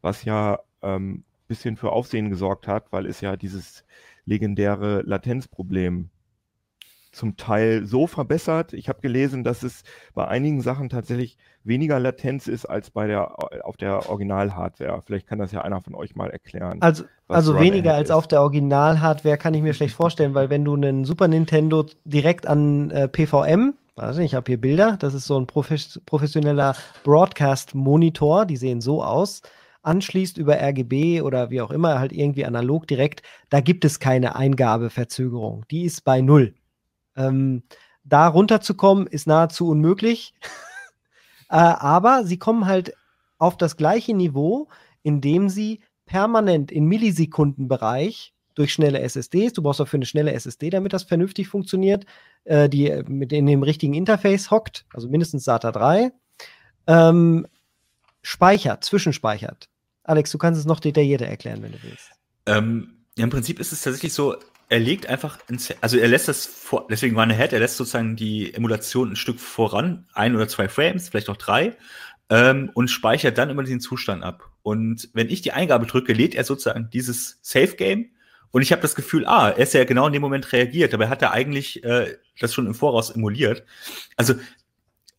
[0.00, 3.84] was ja ähm, bisschen für Aufsehen gesorgt hat, weil es ja dieses
[4.24, 6.10] legendäre Latenzproblem
[7.10, 8.74] zum Teil so verbessert.
[8.74, 9.82] Ich habe gelesen, dass es
[10.14, 15.02] bei einigen Sachen tatsächlich weniger Latenz ist als bei der auf der Original-Hardware.
[15.04, 16.80] Vielleicht kann das ja einer von euch mal erklären.
[16.80, 18.14] Also, also weniger als ist.
[18.14, 22.46] auf der Original-Hardware kann ich mir schlecht vorstellen, weil wenn du einen Super Nintendo direkt
[22.46, 24.96] an äh, PVM Warte, ich habe hier Bilder.
[24.96, 28.46] Das ist so ein professioneller Broadcast-Monitor.
[28.46, 29.42] Die sehen so aus
[29.82, 34.36] anschließt über RGB oder wie auch immer, halt irgendwie analog direkt, da gibt es keine
[34.36, 35.64] Eingabeverzögerung.
[35.70, 36.54] Die ist bei null.
[37.16, 37.62] Ähm,
[38.04, 40.34] da runterzukommen ist nahezu unmöglich.
[41.50, 42.94] äh, aber sie kommen halt
[43.38, 44.68] auf das gleiche Niveau,
[45.02, 50.92] indem sie permanent in Millisekundenbereich durch schnelle SSDs, du brauchst dafür eine schnelle SSD, damit
[50.92, 52.06] das vernünftig funktioniert,
[52.44, 56.10] äh, die mit in dem richtigen Interface hockt, also mindestens SATA 3,
[56.88, 57.46] ähm,
[58.28, 59.70] speichert, zwischenspeichert.
[60.04, 62.10] Alex, du kannst es noch detaillierter erklären, wenn du willst.
[62.44, 64.36] Ähm, ja, Im Prinzip ist es tatsächlich so,
[64.68, 67.78] er legt einfach, ins, also er lässt das vor, deswegen war eine Head, er lässt
[67.78, 71.74] sozusagen die Emulation ein Stück voran, ein oder zwei Frames, vielleicht auch drei,
[72.28, 74.50] ähm, und speichert dann immer den Zustand ab.
[74.62, 78.10] Und wenn ich die Eingabe drücke, lädt er sozusagen dieses Safe Game
[78.50, 81.04] und ich habe das Gefühl, ah, er ist ja genau in dem Moment reagiert, aber
[81.04, 83.64] er hat ja eigentlich äh, das schon im Voraus emuliert.
[84.16, 84.34] Also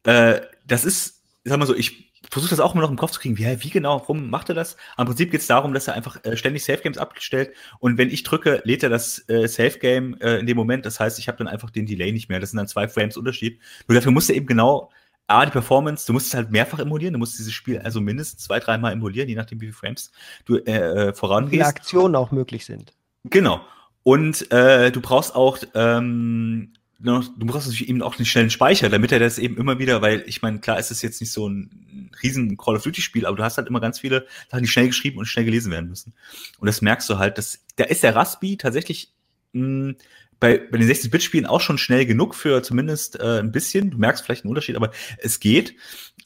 [0.04, 3.20] äh, das ist, sag mal so, ich versuche das auch immer noch im Kopf zu
[3.20, 4.76] kriegen, wie, wie genau rum macht er das?
[4.98, 8.10] Im Prinzip geht es darum, dass er einfach äh, ständig Safe Games abstellt und wenn
[8.10, 10.86] ich drücke, lädt er das äh, Safe Game äh, in dem Moment.
[10.86, 12.40] Das heißt, ich habe dann einfach den Delay nicht mehr.
[12.40, 13.60] Das sind dann zwei Frames Unterschied.
[13.88, 14.92] Nur dafür musst du eben genau
[15.28, 18.44] A, die Performance, du musst es halt mehrfach emulieren, du musst dieses Spiel also mindestens
[18.44, 20.12] zwei, dreimal emulieren, je nachdem, wie viele Frames
[20.46, 21.54] du äh, äh vorangehst.
[21.54, 22.94] Wie Aktionen auch möglich sind.
[23.26, 23.62] Genau.
[24.02, 29.12] Und äh, du brauchst auch ähm, du brauchst natürlich eben auch einen schnellen Speicher, damit
[29.12, 32.12] er das eben immer wieder, weil ich meine, klar ist es jetzt nicht so ein
[32.22, 34.88] riesen Call of Duty Spiel, aber du hast halt immer ganz viele Sachen, die schnell
[34.88, 36.14] geschrieben und schnell gelesen werden müssen.
[36.60, 39.14] Und das merkst du halt, dass da ist der Raspi tatsächlich
[39.54, 39.94] mh,
[40.40, 43.92] bei, bei den 16-Bit-Spielen auch schon schnell genug für zumindest äh, ein bisschen.
[43.92, 45.76] Du merkst vielleicht einen Unterschied, aber es geht.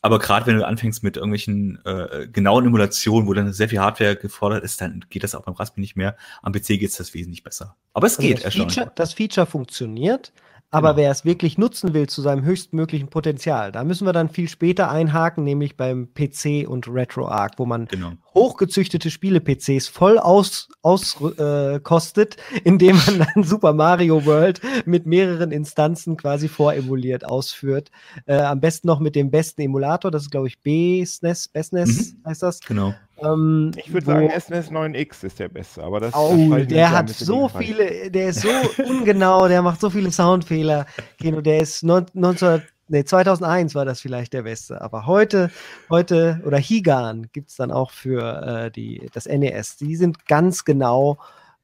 [0.01, 4.15] Aber gerade wenn du anfängst mit irgendwelchen äh, genauen Emulationen, wo dann sehr viel Hardware
[4.15, 6.17] gefordert ist, dann geht das auch beim Raspi nicht mehr.
[6.41, 7.75] Am PC geht es das wesentlich besser.
[7.93, 8.45] Aber es also geht.
[8.45, 10.33] Das Feature, das Feature funktioniert,
[10.73, 10.97] Aber Genau.
[10.97, 14.89] wer es wirklich nutzen will zu seinem höchstmöglichen Potenzial, da müssen wir dann viel später
[14.89, 18.13] einhaken, nämlich beim PC und RetroArch, wo man Genau.
[18.33, 25.51] hochgezüchtete Spiele-PCs voll auskostet, aus, äh, kostet, indem man dann Super Mario World mit mehreren
[25.51, 27.91] Instanzen quasi voremuliert ausführt.
[28.25, 32.43] Äh, am besten noch mit dem besten Emulator, das ist glaube ich B-SNES, BSNES heißt
[32.43, 32.59] das.
[32.61, 32.93] Genau.
[33.23, 36.75] Ähm, Ich würde sagen, SNES 9X ist der beste, aber das, das Oh, fällt mir
[36.75, 38.49] der hat so viele, der ist so
[38.83, 40.85] ungenau, der macht so viele Soundfehler.
[41.19, 45.51] Kino, der ist neun- 19, nee, 2001 war das vielleicht der beste, aber heute,
[45.89, 49.77] heute oder Higan gibt es dann auch für äh, die, das NES.
[49.77, 51.17] Die sind ganz genau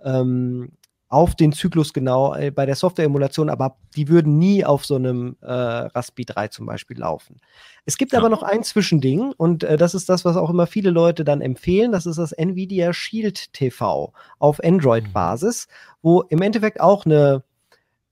[0.03, 0.71] ähm,
[1.09, 5.35] auf den Zyklus genau äh, bei der Software-Emulation, aber die würden nie auf so einem
[5.41, 7.41] äh, Raspi 3 zum Beispiel laufen.
[7.85, 8.19] Es gibt Ja.
[8.19, 11.41] aber noch ein Zwischending und äh, das ist das, was auch immer viele Leute dann
[11.41, 11.91] empfehlen.
[11.91, 15.67] Das ist das Nvidia Shield TV auf Android-Basis,
[16.03, 17.43] wo im Endeffekt auch eine,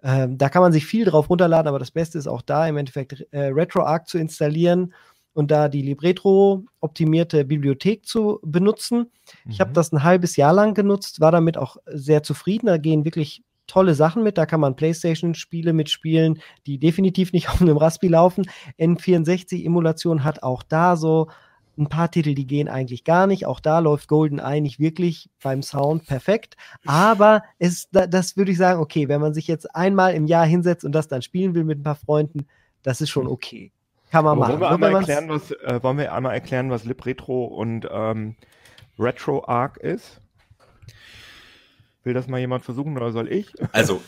[0.01, 2.77] ähm, da kann man sich viel drauf runterladen, aber das Beste ist auch da im
[2.77, 4.93] Endeffekt äh, RetroArch zu installieren
[5.37, 9.11] und da die Libretro-optimierte Bibliothek zu benutzen.
[9.47, 9.73] Ich habe Mhm.
[9.75, 12.65] das ein halbes Jahr lang genutzt, war damit auch sehr zufrieden.
[12.65, 14.39] Da gehen wirklich tolle Sachen mit.
[14.39, 18.45] Da kann man PlayStation-Spiele mitspielen, die definitiv nicht auf einem Raspi laufen.
[18.79, 21.27] N64-Emulation hat auch da so
[21.77, 23.45] ein paar Titel, die gehen eigentlich gar nicht.
[23.45, 26.57] Auch da läuft GoldenEye nicht wirklich beim Sound perfekt.
[26.87, 30.47] Aber es, da, das würde ich sagen, okay, wenn man sich jetzt einmal im Jahr
[30.47, 32.47] hinsetzt und das dann spielen will mit ein paar Freunden,
[32.81, 33.71] das ist schon okay.
[34.11, 34.51] Kann man machen.
[34.51, 38.35] wollen, wir einmal erklären, was, äh, wollen wir einmal erklären, was LibRetro und ähm,
[38.97, 40.21] RetroArch ist?
[42.03, 43.53] Will das mal jemand versuchen oder soll ich?
[43.73, 44.01] Also,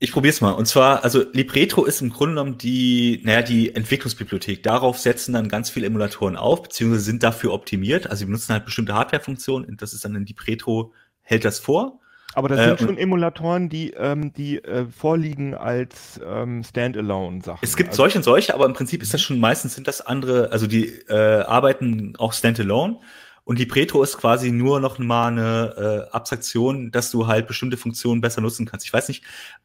[0.00, 0.52] ich probiere es mal.
[0.52, 4.62] Und zwar, also Libretro ist im Grunde genommen die, naja, die Entwicklungsbibliothek.
[4.62, 8.06] Darauf setzen dann ganz viele Emulatoren auf, beziehungsweise sind dafür optimiert.
[8.06, 9.64] Also, sie benutzen halt bestimmte Hardware-Funktionen.
[9.64, 12.00] und Das ist dann in Libretro, hält das vor.
[12.34, 17.60] Aber das Äh, sind schon Emulatoren, die, ähm, die äh, vorliegen als ähm, Standalone-Sachen.
[17.62, 20.00] Es gibt Also- solche und solche, aber im Prinzip ist das schon meistens sind das
[20.02, 22.98] andere, also die äh, arbeiten auch standalone.
[23.44, 28.20] Und Libretro ist quasi nur noch mal eine äh, Abstraktion, dass du halt bestimmte Funktionen
[28.20, 28.84] besser nutzen kannst.
[28.84, 29.24] Ich weiß nicht,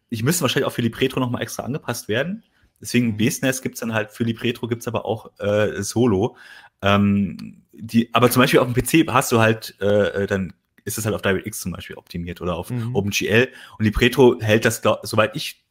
[0.10, 2.44] ich müsste wahrscheinlich auch für Libretro noch mal extra angepasst werden.
[2.80, 3.18] Deswegen Mhm.
[3.18, 6.38] BSNES gibt's dann halt für Libretro gibt's aber auch äh, Solo.
[6.82, 10.54] Ähm, die, aber zum Beispiel auf dem PC hast du halt äh, äh, dann
[10.86, 12.96] ist es halt auf DirectX zum Beispiel optimiert oder auf Mhm.
[12.96, 15.64] OpenGL und Libretro hält das, glaub, soweit ich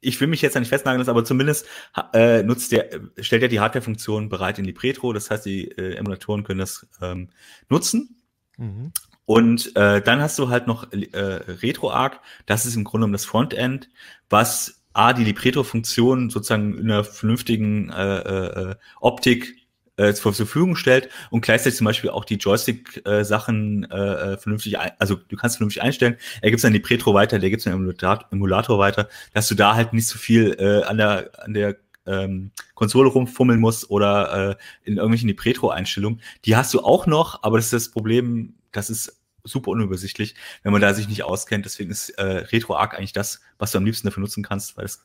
[0.00, 1.66] ich will mich jetzt da nicht festnageln lassen, aber zumindest
[2.12, 5.12] äh, nutzt der, äh, stellt er die Hardware-Funktion bereit in Libretro.
[5.12, 7.30] Das heißt, die äh, Emulatoren können das ähm,
[7.68, 8.16] nutzen.
[8.56, 8.92] Mhm.
[9.24, 12.20] Und äh, dann hast du halt noch äh, RetroArch.
[12.46, 13.90] Das ist im Grunde genommen das Frontend,
[14.30, 19.57] was A, die Libretro-Funktion sozusagen in einer vernünftigen äh, äh, Optik
[19.98, 24.92] äh, zur Verfügung stellt und gleichzeitig zum Beispiel auch die Joystick-Sachen äh, äh, vernünftig, ein,
[24.98, 26.16] also du kannst vernünftig einstellen.
[26.40, 29.54] Er gibt es dann Libretro weiter, der gibt es dann Emulator, Emulator weiter, dass du
[29.54, 34.50] da halt nicht so viel äh, an der an der ähm, Konsole rumfummeln musst oder
[34.50, 36.20] äh, in irgendwelchen Libretro-Einstellungen.
[36.44, 40.72] Die hast du auch noch, aber das ist das Problem, das ist super unübersichtlich, wenn
[40.72, 41.64] man da sich nicht auskennt.
[41.64, 45.04] Deswegen ist äh, RetroArch eigentlich das, was du am liebsten dafür nutzen kannst, weil es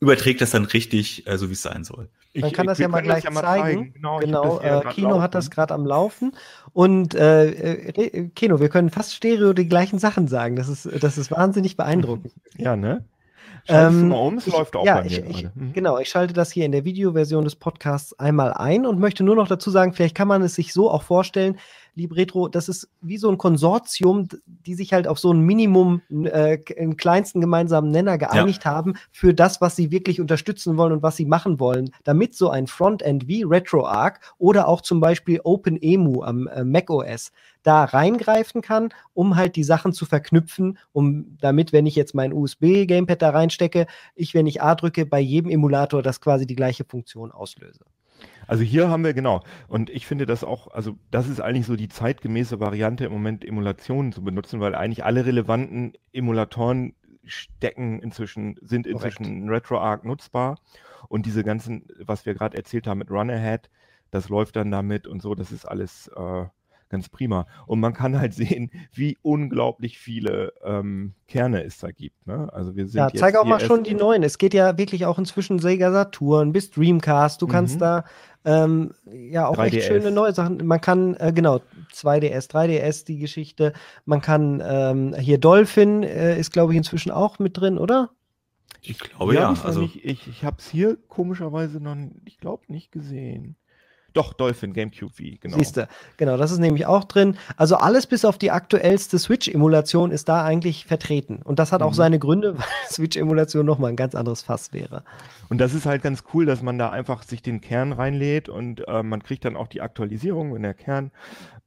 [0.00, 2.08] überträgt das dann richtig, äh, so wie es sein soll.
[2.34, 3.92] Man Ich- kann das ja mal gleich zeigen.
[3.92, 5.54] Genau, ich hab Genau, das hier äh, Kino hat das laufen.
[5.54, 6.32] gerade am Laufen.
[6.72, 10.56] Und äh, äh, Kino, wir können fast stereo die gleichen Sachen sagen.
[10.56, 12.32] Das ist, das ist wahnsinnig beeindruckend.
[12.56, 13.04] Ja, ne?
[13.68, 15.52] Ähm, mal um, es ich- läuft auch ja, bei mir ich, ich, gerade.
[15.54, 15.72] Mhm.
[15.74, 19.36] Genau, ich schalte das hier in der Videoversion des Podcasts einmal ein und möchte nur
[19.36, 21.58] noch dazu sagen, vielleicht kann man es sich so auch vorstellen,
[21.94, 26.58] Libretro, das ist wie so ein Konsortium, die sich halt auf so ein Minimum, äh,
[26.78, 31.16] einen kleinsten gemeinsamen Nenner geeinigt haben für das, was sie wirklich unterstützen wollen und was
[31.16, 36.46] sie machen wollen, damit so ein Frontend wie RetroArch oder auch zum Beispiel OpenEMU am
[36.48, 41.94] äh, macOS da reingreifen kann, um halt die Sachen zu verknüpfen, um damit, wenn ich
[41.94, 46.46] jetzt mein USB-Gamepad da reinstecke, ich, wenn ich A drücke, bei jedem Emulator das quasi
[46.46, 47.84] die gleiche Funktion auslöse.
[48.46, 49.42] Also hier haben wir genau.
[49.68, 53.44] Und ich finde das auch, also das ist eigentlich so die zeitgemäße Variante im Moment
[53.44, 60.58] Emulationen zu benutzen, weil eigentlich alle relevanten Emulatoren stecken inzwischen, sind inzwischen in RetroArch nutzbar.
[61.08, 63.70] Und diese ganzen, was wir gerade erzählt haben mit Run Ahead,
[64.10, 66.46] das läuft dann damit und so, das ist alles äh,
[66.90, 67.46] ganz prima.
[67.66, 72.26] Und man kann halt sehen, wie unglaublich viele ähm, Kerne es da gibt.
[72.26, 72.52] Ne?
[72.52, 74.22] Also wir sind Ja, jetzt zeige auch mal schon die neuen.
[74.22, 77.40] Es geht ja wirklich auch inzwischen Sega Saturn bis Dreamcast.
[77.40, 77.80] Du kannst Mhm.
[77.80, 78.04] da
[78.44, 79.82] ähm, ja auch echt 3DS.
[79.82, 80.66] schöne neue Sachen.
[80.66, 81.60] Man kann, äh, genau,
[81.92, 83.72] 2DS, 3DS, die Geschichte.
[84.04, 88.10] Man kann ähm, hier Dolphin äh, ist, glaube ich, inzwischen auch mit drin, oder?
[88.82, 89.50] Ich glaube ja.
[89.50, 93.56] noch Also ich ich habe es hier komischerweise noch, ich glaube, nicht gesehen.
[94.12, 95.58] Doch, Dolphin, GameCube V, genau.
[95.58, 97.36] Siehst du, genau, das ist nämlich auch drin.
[97.56, 101.40] Also alles bis auf die aktuellste Switch-Emulation ist da eigentlich vertreten.
[101.42, 101.96] Und das hat auch mhm.
[101.96, 105.04] seine Gründe, weil Switch-Emulation nochmal ein ganz anderes Fass wäre.
[105.48, 108.86] Und das ist halt ganz cool, dass man da einfach sich den Kern reinlädt und
[108.86, 111.10] äh, man kriegt dann auch die Aktualisierung, wenn der Kern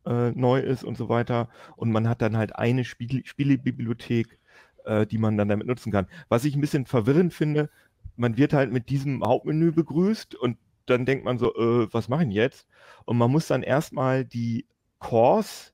[0.06, 1.50] äh, neu ist und so weiter.
[1.76, 4.40] Und man hat dann halt eine Spiel Spielebibliothek,
[4.86, 6.08] äh, die man dann damit nutzen kann.
[6.30, 7.70] Was ich ein bisschen verwirrend finde,
[8.16, 12.26] man wird halt mit diesem Hauptmenü begrüßt und dann denkt man so, äh, was mache
[12.26, 12.68] ich jetzt?
[13.06, 14.66] Und man muss dann erstmal die
[15.00, 15.74] Cores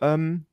[0.00, 0.46] ähm,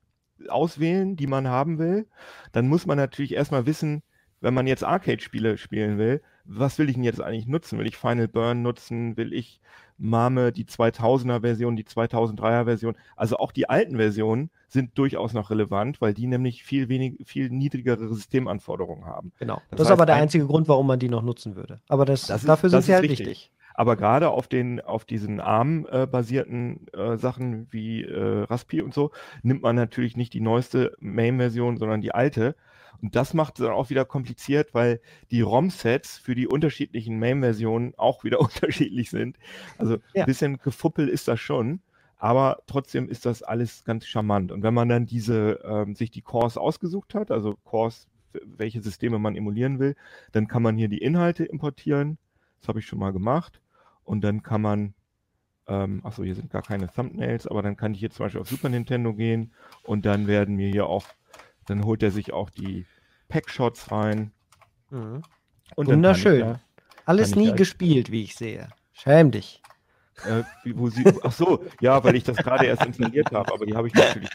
[0.47, 2.07] auswählen, die man haben will.
[2.51, 4.03] Dann muss man natürlich erstmal wissen,
[4.41, 7.79] wenn man jetzt Arcade-Spiele spielen will, was will ich denn jetzt eigentlich nutzen?
[7.79, 9.17] Will ich Final Burn nutzen?
[9.17, 9.59] Will ich
[9.97, 12.95] Mame, die 2000er Version, die 2003er Version?
[13.15, 17.49] Also auch die alten Versionen sind durchaus noch relevant, weil die nämlich viel wenig, viel
[17.49, 19.31] niedrigere Systemanforderungen haben.
[19.39, 19.61] Genau.
[19.71, 21.81] Das, das ist aber der einzige Grund, warum man die noch nutzen würde.
[21.87, 23.27] Aber das, das dafür ist, sind sie halt wichtig.
[23.27, 23.51] wichtig.
[23.75, 29.11] Aber gerade auf den, auf diesen ARM-basierten äh, Sachen wie äh, Raspi und so,
[29.43, 32.55] nimmt man natürlich nicht die neueste Main-Version, sondern die alte.
[33.01, 37.93] Und das macht es dann auch wieder kompliziert, weil die ROM-Sets für die unterschiedlichen Main-Versionen
[37.97, 39.38] auch wieder unterschiedlich sind.
[39.77, 40.23] Also ja.
[40.23, 41.81] ein bisschen gefuppelt ist das schon,
[42.17, 44.53] aber trotzdem ist das alles ganz charmant.
[44.53, 48.07] Und wenn man dann diese, ähm, sich die Cores ausgesucht hat, also Cores,
[48.43, 49.95] welche Systeme man emulieren will,
[50.31, 52.17] dann kann man hier die Inhalte importieren.
[52.59, 53.61] Das habe ich schon mal gemacht.
[54.05, 54.93] Und dann kann man,
[55.67, 58.47] ähm, achso, hier sind gar keine Thumbnails, aber dann kann ich hier zum Beispiel auf
[58.49, 61.05] Super Nintendo gehen und dann werden mir hier auch,
[61.65, 62.85] dann holt er sich auch die
[63.27, 64.31] Packshots rein.
[64.91, 65.23] Mhm.
[65.75, 66.39] Und Wunderschön.
[66.41, 66.59] Da,
[67.05, 68.69] Alles nie gespielt, wie ich sehe.
[68.93, 69.61] Schäm dich.
[70.23, 73.87] Äh, sie, ach so, ja, weil ich das gerade erst installiert habe, aber die habe
[73.87, 74.29] ich natürlich.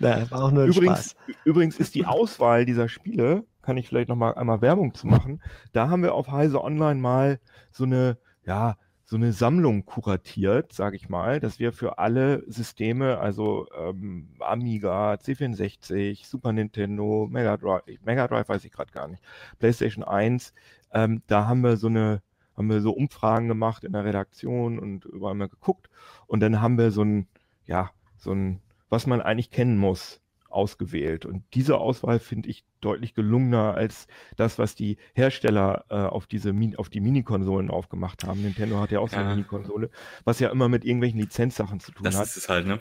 [0.00, 1.16] Na, war auch nur übrigens, Spaß.
[1.44, 5.42] übrigens ist die Auswahl dieser Spiele, kann ich vielleicht noch mal einmal Werbung zu machen.
[5.72, 7.38] Da haben wir auf Heise Online mal
[7.70, 13.18] so eine, ja, so eine Sammlung kuratiert, sage ich mal, dass wir für alle Systeme,
[13.18, 19.22] also ähm, Amiga, C64, Super Nintendo, Mega Drive, Mega Drive weiß ich gerade gar nicht,
[19.60, 20.52] PlayStation 1,
[20.92, 22.20] ähm, da haben wir so eine,
[22.56, 25.88] haben wir so Umfragen gemacht in der Redaktion und überall mal geguckt
[26.26, 27.28] und dann haben wir so ein,
[27.64, 31.26] ja, so ein, was man eigentlich kennen muss, ausgewählt.
[31.26, 34.06] Und diese Auswahl finde ich deutlich gelungener als
[34.36, 38.42] das, was die Hersteller äh, auf diese auf die Mini-Konsolen aufgemacht haben.
[38.42, 39.24] Nintendo hat ja auch ja.
[39.24, 39.90] Mini-Konsole,
[40.24, 42.22] was ja immer mit irgendwelchen Lizenzsachen zu tun das hat.
[42.22, 42.80] Das ist es halt, ne?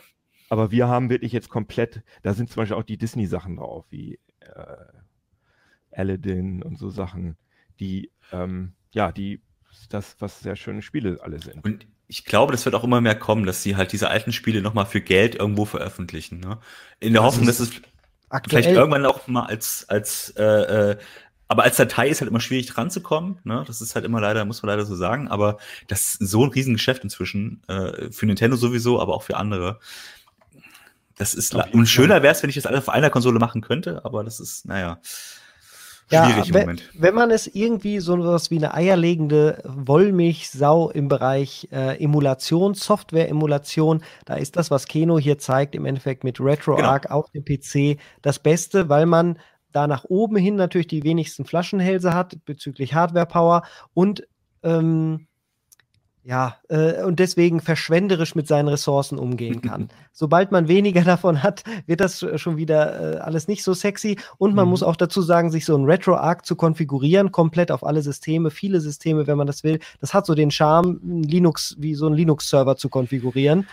[0.50, 4.20] Aber wir haben wirklich jetzt komplett, da sind zum Beispiel auch die Disney-Sachen drauf, wie
[4.42, 4.76] äh,
[5.92, 7.38] Aladdin und so Sachen,
[7.80, 9.42] die, ähm, ja, die
[9.90, 11.66] das, was sehr schöne Spiele alle sind.
[11.66, 14.62] Und ich glaube, das wird auch immer mehr kommen, dass sie halt diese alten Spiele
[14.62, 16.40] nochmal für Geld irgendwo veröffentlichen.
[16.40, 16.60] Ne?
[17.00, 17.72] In der das Hoffnung, dass es
[18.30, 18.64] aktuell.
[18.64, 20.44] vielleicht irgendwann auch mal als, als äh,
[20.92, 20.98] äh,
[21.48, 23.40] aber als Datei ist halt immer schwierig dran zu kommen.
[23.44, 23.64] Ne?
[23.68, 25.28] Das ist halt immer leider, muss man leider so sagen.
[25.28, 27.62] Aber das ist so ein Riesengeschäft inzwischen.
[27.68, 29.80] Äh, für Nintendo sowieso, aber auch für andere.
[31.18, 34.04] Das ist und schöner wäre es, wenn ich das alles auf einer Konsole machen könnte,
[34.04, 35.00] aber das ist, naja.
[36.08, 36.90] Schwierig ja, im Moment.
[36.94, 44.04] Wenn man es irgendwie so was wie eine eierlegende Wollmilchsau im Bereich äh, Emulation, Software-Emulation,
[44.26, 47.16] da ist das, was Keno hier zeigt, im Endeffekt mit RetroArch genau.
[47.16, 49.40] auf dem PC das Beste, weil man
[49.72, 53.64] da nach oben hin natürlich die wenigsten Flaschenhälse hat bezüglich Hardware-Power
[53.94, 54.28] und
[54.64, 55.28] ähm,
[56.28, 59.90] ja, äh, und deswegen verschwenderisch mit seinen Ressourcen umgehen kann.
[60.12, 64.18] Sobald man weniger davon hat, wird das schon wieder äh, alles nicht so sexy.
[64.40, 64.72] Und man mhm.
[64.72, 68.82] muss auch dazu sagen, sich so ein RetroArch zu konfigurieren, komplett auf alle Systeme, viele
[68.82, 72.76] Systeme, wenn man das will, das hat so den Charme, Linux, wie so ein Linux-Server
[72.76, 73.68] zu konfigurieren.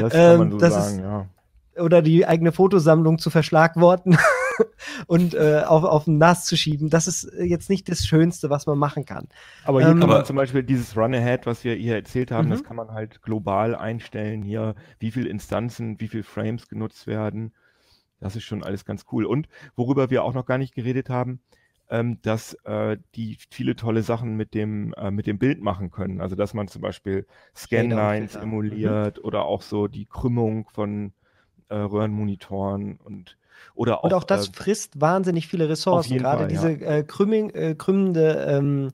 [0.00, 1.26] das kann man so ähm, sagen, ist, ja
[1.78, 4.18] oder die eigene Fotosammlung zu verschlagworten
[5.06, 6.90] und äh, auf, auf den NAS zu schieben.
[6.90, 9.28] Das ist jetzt nicht das Schönste, was man machen kann.
[9.64, 12.60] Aber hier ähm, kann man zum Beispiel dieses Run-Ahead, was wir hier erzählt haben, das
[12.62, 12.66] mhm.
[12.66, 14.42] kann man halt global einstellen.
[14.42, 17.52] Hier, wie viele Instanzen, wie viele Frames genutzt werden.
[18.20, 19.24] Das ist schon alles ganz cool.
[19.24, 21.40] Und worüber wir auch noch gar nicht geredet haben,
[21.90, 26.20] ähm, dass äh, die viele tolle Sachen mit dem, äh, mit dem Bild machen können.
[26.20, 29.24] Also dass man zum Beispiel Scanlines emuliert mhm.
[29.24, 31.12] oder auch so die Krümmung von
[31.68, 33.36] äh, Röhrenmonitoren und
[33.74, 36.18] oder auch, und auch das äh, frisst wahnsinnig viele Ressourcen.
[36.18, 38.90] Gerade Fall, diese äh, krümming, äh, krümmende ähm,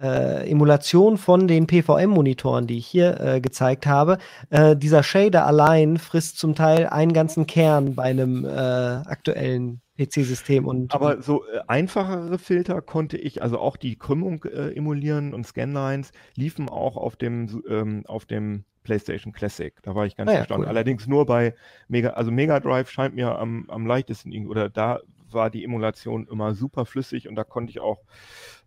[0.00, 4.18] äh, Emulation von den PVM-Monitoren, die ich hier äh, gezeigt habe.
[4.50, 10.66] Äh, dieser Shader allein frisst zum Teil einen ganzen Kern bei einem aktuellen PC-System.
[10.66, 15.46] Und Aber so äh, einfachere Filter konnte ich, also auch die Krümmung äh, emulieren und
[15.46, 19.74] Scanlines liefen auch auf dem, ähm, auf dem PlayStation Classic.
[19.82, 20.62] Da war ich ganz ah, erstaunt.
[20.62, 20.68] Cool.
[20.68, 21.54] Allerdings nur bei
[21.88, 26.54] Mega, also Mega Drive scheint mir am, am leichtesten, oder da war die Emulation immer
[26.54, 27.98] super flüssig und da konnte ich auch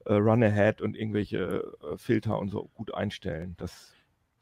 [0.05, 3.55] äh, Run Ahead und irgendwelche äh, Filter und so gut einstellen.
[3.57, 3.93] Das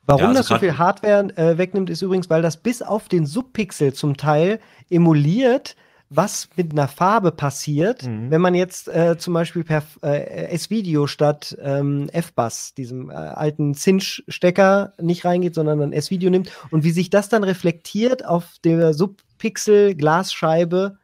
[0.08, 3.10] Warum Ja, also das so viel Hardware äh, wegnimmt, ist übrigens, weil das bis auf
[3.10, 4.60] den Subpixel zum Teil
[4.90, 5.76] emuliert,
[6.10, 8.30] was mit einer Farbe passiert, Mhm.
[8.32, 13.74] wenn man jetzt äh, zum Beispiel per äh, S-Video statt ähm, F-Bus, diesem äh, alten
[13.74, 18.94] Cinch-Stecker, nicht reingeht, sondern ein S-Video nimmt und wie sich das dann reflektiert auf der
[18.94, 20.98] Subpixel-Glasscheibe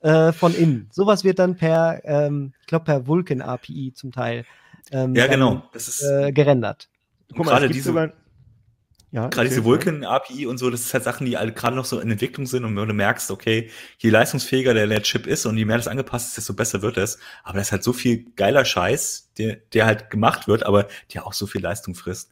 [0.00, 0.88] äh, von innen.
[0.92, 4.44] Sowas wird dann per, ähm, ich glaube, per Vulkan-API zum Teil
[4.92, 5.62] ähm, Ja, dann, genau.
[5.72, 6.88] Das ist äh, gerendert.
[7.34, 8.12] Guck gerade es gibt diese- sogar-
[9.10, 9.64] ja, gerade diese.
[9.64, 12.64] Vulkan-API und so, das ist halt Sachen, die halt gerade noch so in Entwicklung sind
[12.64, 15.88] und wenn du merkst, okay, je leistungsfähiger der, der Chip ist und je mehr das
[15.88, 17.18] angepasst ist, desto besser wird es.
[17.42, 21.26] Aber da ist halt so viel geiler Scheiß, der, der halt gemacht wird, aber der
[21.26, 22.30] auch so viel Leistung frisst.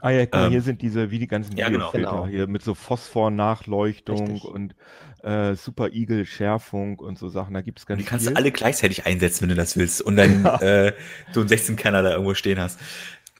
[0.00, 1.92] Ah ja, mal, Ähm, hier sind diese, wie die ganzen ja, genau.
[1.92, 2.26] Genau.
[2.26, 4.44] hier mit so Phosphor-Nachleuchtung Richtig.
[4.44, 4.74] und
[5.22, 7.54] äh, Super Eagle-Schärfung und so Sachen.
[7.54, 8.34] Da gibt es Und ganz die kannst viel.
[8.34, 10.02] du alle gleichzeitig einsetzen, wenn du das willst.
[10.02, 10.92] Und dann äh,
[11.32, 12.80] du einen 16-Kerner da irgendwo stehen hast.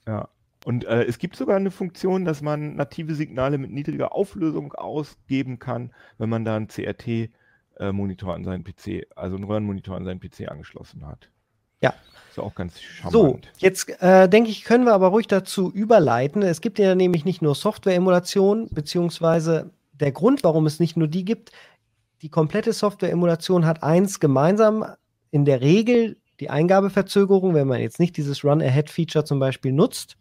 [0.06, 0.28] Ja.
[0.64, 5.58] Und äh, es gibt sogar eine Funktion, dass man native Signale mit niedriger Auflösung ausgeben
[5.58, 10.48] kann, wenn man da einen CRT-Monitor an seinen PC, also einen Röhrenmonitor an seinen PC
[10.48, 11.28] angeschlossen hat.
[11.80, 11.94] Ja.
[12.30, 13.12] Ist auch ganz charmant.
[13.12, 16.42] So, jetzt äh, denke ich, können wir aber ruhig dazu überleiten.
[16.42, 21.24] Es gibt ja nämlich nicht nur Software-Emulation, beziehungsweise der Grund, warum es nicht nur die
[21.24, 21.50] gibt,
[22.22, 24.86] die komplette Software-Emulation hat eins gemeinsam,
[25.30, 30.16] in der Regel die Eingabeverzögerung, wenn man jetzt nicht dieses Run-Ahead-Feature zum Beispiel nutzt.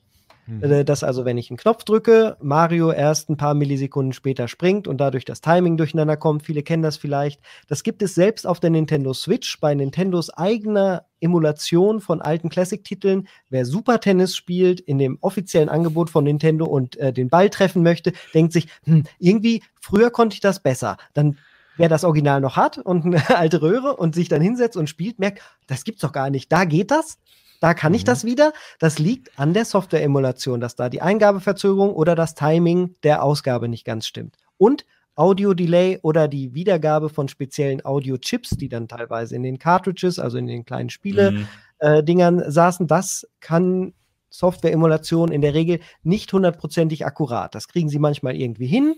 [0.60, 4.88] Äh, Dass also, wenn ich einen Knopf drücke, Mario erst ein paar Millisekunden später springt
[4.88, 6.44] und dadurch das Timing durcheinander kommt.
[6.46, 7.40] Viele kennen das vielleicht.
[7.68, 13.28] Das gibt es selbst auf der Nintendo Switch bei Nintendos eigener Emulation von alten Classic-Titeln.
[13.50, 17.84] Wer Super Tennis spielt in dem offiziellen Angebot von Nintendo und äh, den Ball treffen
[17.84, 20.98] möchte, denkt sich, hm, irgendwie früher konnte ich das besser.
[21.14, 21.38] Dann
[21.78, 25.20] Wer das Original noch hat und eine alte Röhre und sich dann hinsetzt und spielt,
[25.20, 26.52] merkt, das gibt's doch gar nicht.
[26.52, 27.18] Da geht das.
[27.62, 28.08] Da kann ich Mhm.
[28.08, 28.52] das wieder.
[28.80, 33.86] Das liegt an der Software-Emulation, dass da die Eingabeverzögerung oder das Timing der Ausgabe nicht
[33.86, 34.36] ganz stimmt.
[34.58, 34.86] Und
[35.16, 40.48] Audio-Delay oder die Wiedergabe von speziellen Audio-Chips, die dann teilweise in den Cartridges, also in
[40.48, 41.48] den kleinen Spiele, Mhm.
[41.80, 43.94] äh, Dingern saßen, das kann
[44.30, 47.54] Software-Emulation in der Regel nicht hundertprozentig akkurat.
[47.54, 48.96] Das kriegen sie manchmal irgendwie hin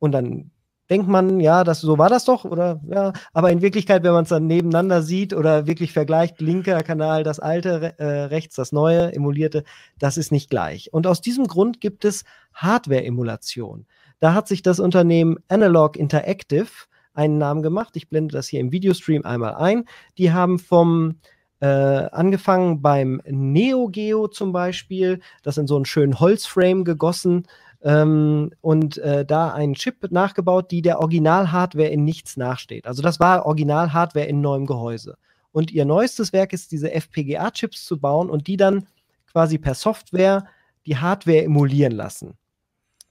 [0.00, 0.50] und dann
[0.90, 4.24] denkt man, ja, das, so war das doch, oder ja, aber in Wirklichkeit, wenn man
[4.24, 9.12] es dann nebeneinander sieht oder wirklich vergleicht, linker Kanal das alte, äh, rechts das neue,
[9.12, 9.64] emulierte,
[9.98, 10.92] das ist nicht gleich.
[10.92, 12.24] Und aus diesem Grund gibt es
[12.54, 13.86] Hardware-Emulation.
[14.20, 16.68] Da hat sich das Unternehmen Analog Interactive
[17.14, 17.96] einen Namen gemacht.
[17.96, 19.84] Ich blende das hier im Videostream einmal ein.
[20.18, 21.16] Die haben vom
[21.60, 27.46] äh, angefangen beim Neo Geo zum Beispiel, das in so einen schönen Holzframe gegossen
[27.82, 32.86] ähm, und äh, da einen Chip nachgebaut, die der Original-Hardware in nichts nachsteht.
[32.86, 35.16] Also das war Original-Hardware in neuem Gehäuse.
[35.52, 38.86] Und ihr neuestes Werk ist, diese FPGA-Chips zu bauen und die dann
[39.30, 40.46] quasi per Software
[40.86, 42.38] die Hardware emulieren lassen.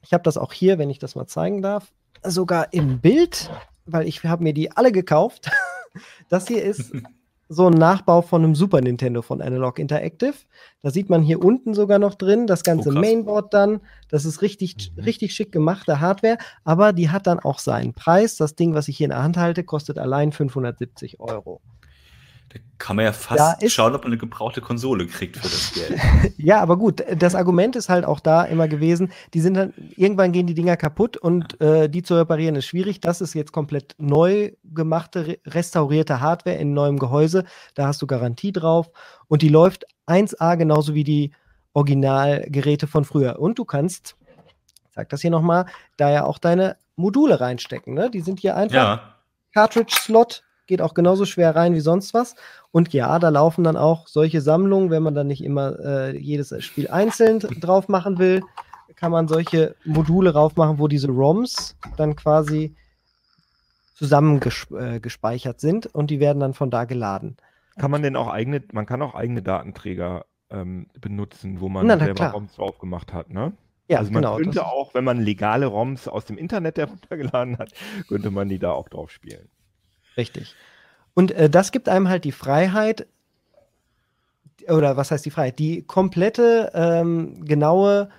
[0.02, 1.92] Ich habe das auch hier, wenn ich das mal zeigen darf,
[2.24, 3.52] sogar im Bild,
[3.86, 5.52] weil ich habe mir die alle gekauft.
[6.30, 6.94] Das hier ist
[7.54, 10.34] so ein Nachbau von einem Super Nintendo von Analog Interactive.
[10.82, 12.94] Da sieht man hier unten sogar noch drin das ganze Oh.
[12.94, 13.82] Mainboard dann.
[14.10, 15.04] Das ist richtig, Mhm.
[15.04, 18.38] richtig schick gemachte Hardware, aber die hat dann auch seinen Preis.
[18.38, 21.60] Das Ding, was ich hier in der Hand halte, kostet allein 570 Euro.
[22.54, 26.00] Da kann man ja fast schauen, ob man eine gebrauchte Konsole kriegt für das Geld.
[26.38, 30.34] Ja, aber gut, das Argument ist halt auch da immer gewesen, die sind dann, irgendwann
[30.34, 33.00] gehen die Dinger kaputt und äh, die zu reparieren ist schwierig.
[33.00, 37.46] Das ist jetzt komplett neu gemachte, re- restaurierte Hardware in neuem Gehäuse.
[37.76, 38.90] Da hast du Garantie drauf
[39.28, 41.32] und die läuft 1A genauso wie die
[41.74, 43.40] Originalgeräte von früher.
[43.40, 44.16] Und du kannst,
[44.90, 47.94] ich sag das hier nochmal, da ja auch deine Module reinstecken.
[47.94, 48.10] Ne?
[48.10, 49.16] Die sind hier einfach ja.
[49.54, 52.36] Cartridge-Slot geht auch genauso schwer rein wie sonst was.
[52.72, 56.64] Und ja, da laufen dann auch solche Sammlungen, wenn man dann nicht immer äh, jedes
[56.64, 58.42] Spiel einzeln drauf machen will,
[58.96, 62.76] kann man solche Module raufmachen, wo diese ROMs dann quasi
[63.96, 67.38] zusammengespeichert äh, gespeichert sind und die werden dann von da geladen.
[67.78, 71.98] Kann man denn auch eigene, man kann auch eigene Datenträger ähm, benutzen, wo man Na,
[71.98, 72.32] selber klar.
[72.34, 73.54] ROMs drauf gemacht hat, ne?
[73.88, 74.38] Ja, also man genau.
[74.38, 77.74] könnte auch, wenn man legale ROMs aus dem Internet heruntergeladen hat,
[78.08, 79.50] könnte man die da auch drauf spielen.
[80.18, 80.56] Richtig.
[81.14, 83.08] Und äh, das gibt einem halt die Freiheit,
[84.68, 85.60] oder was heißt die Freiheit?
[85.60, 88.10] Die komplette, ähm, genaue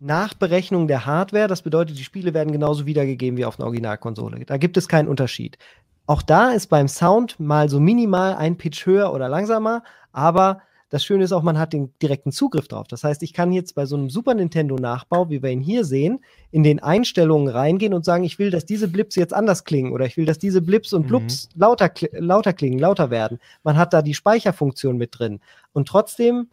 [0.00, 1.48] Nachberechnung der Hardware.
[1.48, 4.44] Das bedeutet, die Spiele werden genauso wiedergegeben wie auf einer Originalkonsole.
[4.44, 5.58] Da gibt es keinen Unterschied.
[6.06, 9.82] Auch da ist beim Sound mal so minimal ein Pitch höher oder langsamer,
[10.12, 12.86] aber das Schöne ist auch, man hat den direkten Zugriff drauf.
[12.88, 16.20] Das heißt, ich kann jetzt bei so einem Super Nintendo-Nachbau, wie wir ihn hier sehen,
[16.50, 20.06] in den Einstellungen reingehen und sagen, ich will, dass diese Blips jetzt anders klingen oder
[20.06, 21.08] ich will, dass diese Blips und Mhm.
[21.08, 23.38] Blups lauter, kli- lauter klingen, lauter werden.
[23.62, 25.40] Man hat da die Speicherfunktion mit drin.
[25.72, 26.48] Und trotzdem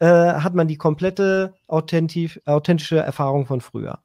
[0.00, 4.00] äh, hat man die komplette authentisch, authentische Erfahrung von früher.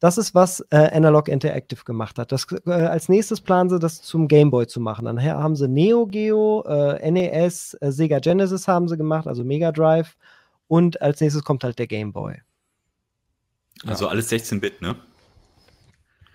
[0.00, 2.30] Das ist, was äh, Analog Interactive gemacht hat.
[2.30, 5.06] Das, äh, als nächstes planen sie, das zum Game Boy zu machen.
[5.06, 9.72] Dann haben sie Neo Geo, äh, NES, äh, Sega Genesis haben sie gemacht, also Mega
[9.72, 10.16] Drive.
[10.68, 12.40] Und als nächstes kommt halt der Game Boy.
[13.86, 14.10] Also ja.
[14.10, 14.96] alles 16-Bit, ne?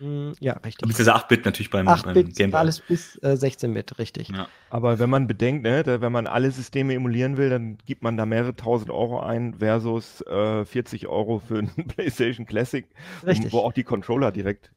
[0.04, 0.86] Mm, ja, richtig.
[0.88, 2.60] Beziehungsweise 8-Bit natürlich beim, 8 beim Game Boy.
[2.60, 4.30] Alles bis äh, 16-Bit, richtig.
[4.30, 4.48] Ja.
[4.70, 8.18] Aber wenn man bedenkt, ne, da, wenn man alle Systeme emulieren will, dann gibt man
[8.18, 12.86] da mehrere tausend Euro ein versus äh, 40 Euro für einen PlayStation Classic,
[13.26, 13.54] richtig.
[13.54, 14.72] wo auch die Controller direkt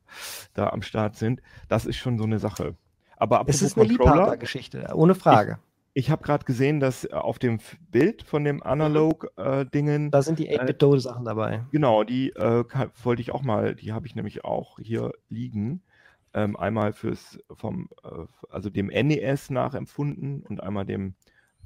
[0.54, 1.42] da am Start sind.
[1.68, 2.76] Das ist schon so eine Sache.
[3.16, 5.58] Aber es ist eine Liebhabergeschichte, ohne Frage.
[5.58, 5.75] Ich
[6.10, 7.58] habe gerade gesehen, dass äh, auf dem
[7.90, 10.02] Bild von dem Analog-Dingen.
[10.02, 10.08] Mhm.
[10.08, 11.64] Äh, da sind die 8-Bit-Sachen äh, dabei.
[11.72, 12.64] Genau, die äh,
[13.02, 15.82] wollte ich auch mal, die habe ich nämlich auch hier liegen.
[16.34, 21.14] Ähm, einmal fürs vom, äh, also dem NES nachempfunden und einmal dem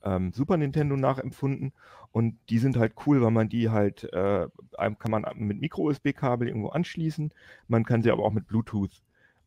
[0.04, 1.72] ähm, Super Nintendo nachempfunden.
[2.12, 6.68] Und die sind halt cool, weil man die halt, äh, kann man mit Micro-USB-Kabel irgendwo
[6.68, 7.34] anschließen.
[7.66, 9.02] Man kann sie aber auch mit Bluetooth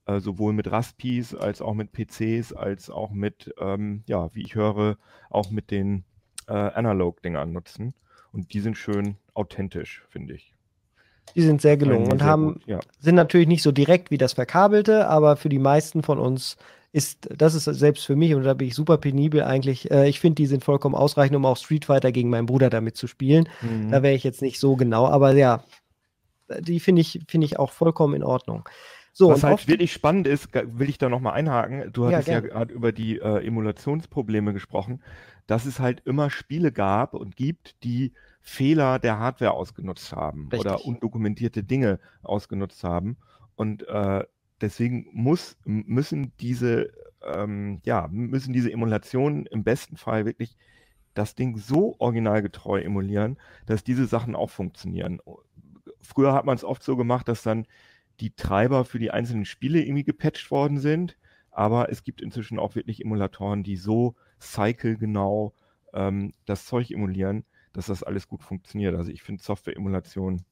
[0.05, 4.55] äh, sowohl mit Raspis als auch mit PCs, als auch mit, ähm, ja, wie ich
[4.55, 4.97] höre,
[5.29, 6.03] auch mit den
[6.47, 7.93] äh, Analog-Dingern nutzen.
[8.31, 10.53] Und die sind schön authentisch, finde ich.
[11.35, 12.79] Die sind sehr gelungen und haben, gut, ja.
[12.99, 16.57] sind natürlich nicht so direkt wie das Verkabelte, aber für die meisten von uns
[16.91, 20.19] ist, das ist selbst für mich, und da bin ich super penibel eigentlich, äh, ich
[20.19, 23.49] finde, die sind vollkommen ausreichend, um auch Street Fighter gegen meinen Bruder damit zu spielen.
[23.61, 23.89] Mhm.
[23.89, 25.63] Da wäre ich jetzt nicht so genau, aber ja,
[26.59, 28.67] die finde ich, finde ich auch vollkommen in Ordnung.
[29.15, 31.93] So, Was halt wirklich spannend ist, will ich da nochmal einhaken.
[31.93, 35.03] Du hattest ja, ja gerade über die äh, Emulationsprobleme gesprochen,
[35.45, 40.59] dass es halt immer Spiele gab und gibt, die Fehler der Hardware ausgenutzt haben Richtig.
[40.59, 43.17] oder undokumentierte Dinge ausgenutzt haben.
[43.55, 44.25] Und äh,
[44.61, 46.91] deswegen muss, müssen diese,
[47.23, 50.57] ähm, ja, müssen diese Emulationen im besten Fall wirklich
[51.13, 53.37] das Ding so originalgetreu emulieren,
[53.67, 55.21] dass diese Sachen auch funktionieren.
[56.01, 57.67] Früher hat man es oft so gemacht, dass dann
[58.19, 61.17] die Treiber für die einzelnen Spiele irgendwie gepatcht worden sind.
[61.51, 65.53] Aber es gibt inzwischen auch wirklich Emulatoren, die so cycle-genau
[65.93, 68.95] ähm, das Zeug emulieren, dass das alles gut funktioniert.
[68.95, 70.45] Also ich finde Software-Emulation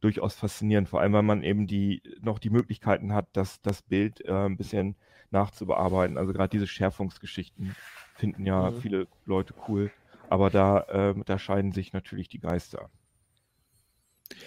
[0.00, 4.24] durchaus faszinierend, vor allem weil man eben die noch die Möglichkeiten hat, das, das Bild
[4.24, 4.94] äh, ein bisschen
[5.30, 6.18] nachzubearbeiten.
[6.18, 7.74] Also gerade diese Schärfungsgeschichten
[8.14, 8.80] finden ja mhm.
[8.80, 9.90] viele Leute cool,
[10.28, 12.90] aber da, äh, da scheiden sich natürlich die Geister.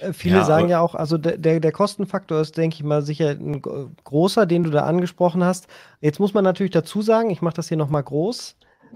[0.01, 3.31] Äh, viele ja, sagen ja auch, also der, der Kostenfaktor ist, denke ich mal, sicher
[3.31, 5.67] ein großer, den du da angesprochen hast.
[6.01, 8.55] Jetzt muss man natürlich dazu sagen, ich mache das hier nochmal groß.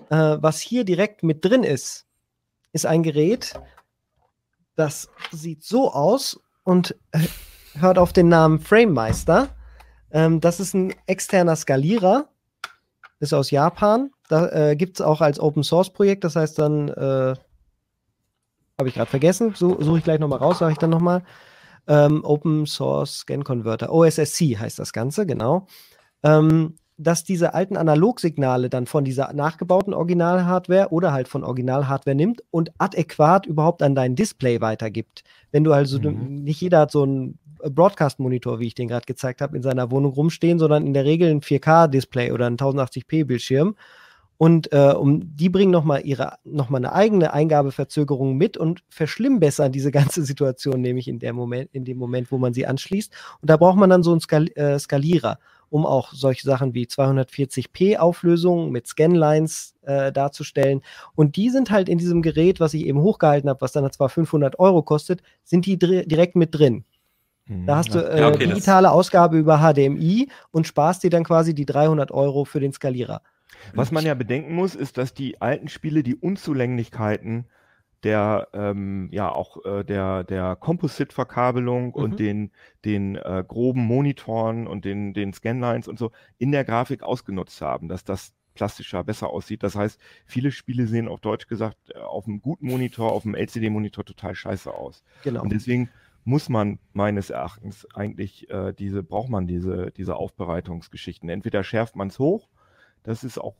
[0.10, 2.06] Äh, was hier direkt mit drin ist,
[2.72, 3.54] ist ein Gerät,
[4.76, 7.20] das sieht so aus und äh,
[7.80, 9.50] hört auf den Namen FrameMeister.
[10.12, 12.30] Ähm, das ist ein externer Skalierer,
[13.20, 14.12] ist aus Japan.
[14.30, 17.36] Da äh, gibt es auch als Open Source Projekt, das heißt dann äh,
[18.80, 19.54] habe ich gerade vergessen.
[19.56, 21.24] So, suche ich gleich nochmal raus, sage ich dann nochmal.
[21.88, 23.92] Ähm, Open Source Scan Converter.
[23.92, 25.68] OSSC heißt das Ganze, genau.
[26.24, 32.44] Ähm, dass diese alten Analogsignale dann von dieser nachgebauten Original-Hardware oder halt von Original-Hardware nimmt
[32.52, 35.24] und adäquat überhaupt an dein Display weitergibt.
[35.52, 36.44] Wenn du also, mhm.
[36.44, 40.14] nicht jeder hat so einen Broadcast-Monitor, wie ich den gerade gezeigt habe, in seiner Wohnung
[40.14, 43.76] rumstehen, sondern in der Regel ein 4K-Display oder ein 1080p-Bildschirm.
[44.38, 49.72] Und äh, um, die bringen nochmal ihre, noch mal eine eigene Eingabeverzögerung mit und verschlimmbessern
[49.72, 53.14] diese ganze Situation, nämlich in, der Moment, in dem Moment, wo man sie anschließt.
[53.42, 56.86] Und da braucht man dann so einen Skal äh, Skalierer, um auch solche Sachen wie
[56.86, 60.82] 240p Auflösungen mit Scanlines äh, darzustellen.
[61.16, 64.10] Und die sind halt in diesem Gerät, was ich eben hochgehalten habe, was dann zwar
[64.10, 66.86] 500 Euro kostet, sind die direkt mit drin.
[67.46, 67.66] Mhm.
[67.66, 71.54] Da hast du äh, ja, okay, digitale Ausgabe über HDMI und sparst dir dann quasi
[71.54, 73.22] die 300 Euro für den Skalierer.
[73.74, 77.46] Was man ja bedenken muss, ist, dass die alten Spiele die Unzulänglichkeiten
[78.04, 81.94] der ähm, ja auch äh, der der Composite-Verkabelung mhm.
[81.94, 82.52] und den
[82.86, 87.88] den äh, groben Monitoren und den den Scanlines und so in der Grafik ausgenutzt haben,
[87.88, 89.64] dass das plastischer besser aussieht.
[89.64, 93.36] Das heißt, viele Spiele sehen auf Deutsch gesagt äh, auf einem guten Monitor, auf einem
[93.36, 95.04] LCD-Monitor total scheiße aus.
[95.24, 95.42] Genau.
[95.42, 95.90] Und deswegen
[96.26, 101.30] muss man meines Erachtens eigentlich äh, diese braucht man diese diese Aufbereitungsgeschichten.
[101.30, 102.50] Entweder schärft man es hoch
[103.04, 103.56] das ist auch,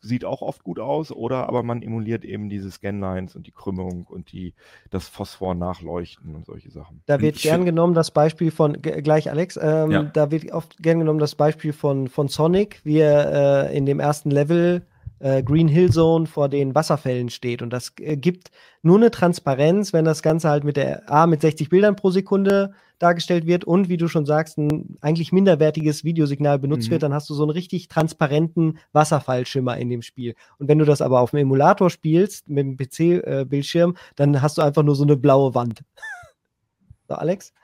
[0.00, 4.06] sieht auch oft gut aus, oder aber man emuliert eben diese Scanlines und die Krümmung
[4.08, 4.54] und die,
[4.90, 7.02] das Phosphor-Nachleuchten und solche Sachen.
[7.06, 10.02] Da wird gern genommen das Beispiel von, gleich Alex, ähm, ja.
[10.04, 14.00] da wird oft gern genommen das Beispiel von, von Sonic, wie er äh, in dem
[14.00, 14.86] ersten Level
[15.24, 17.62] äh, Green Hill Zone vor den Wasserfällen steht.
[17.62, 18.50] Und das äh, gibt
[18.82, 22.72] nur eine Transparenz, wenn das Ganze halt mit der A mit 60 Bildern pro Sekunde
[22.98, 26.92] dargestellt wird und wie du schon sagst, ein eigentlich minderwertiges Videosignal benutzt Mhm.
[26.92, 30.34] wird, dann hast du so einen richtig transparenten Wasserfallschimmer in dem Spiel.
[30.58, 34.62] Und wenn du das aber auf dem Emulator spielst, mit dem PC-Bildschirm, dann hast du
[34.62, 35.84] einfach nur so eine blaue Wand.
[37.08, 37.54] so, Alex?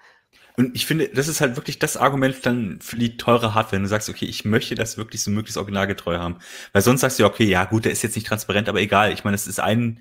[0.60, 3.84] Und ich finde, das ist halt wirklich das Argument dann für die teure Hardware, wenn
[3.84, 6.36] du sagst, okay, ich möchte das wirklich so möglichst originalgetreu haben.
[6.74, 9.10] Weil sonst sagst du ja, okay, ja gut, der ist jetzt nicht transparent, aber egal.
[9.14, 10.00] Ich meine, es ist ein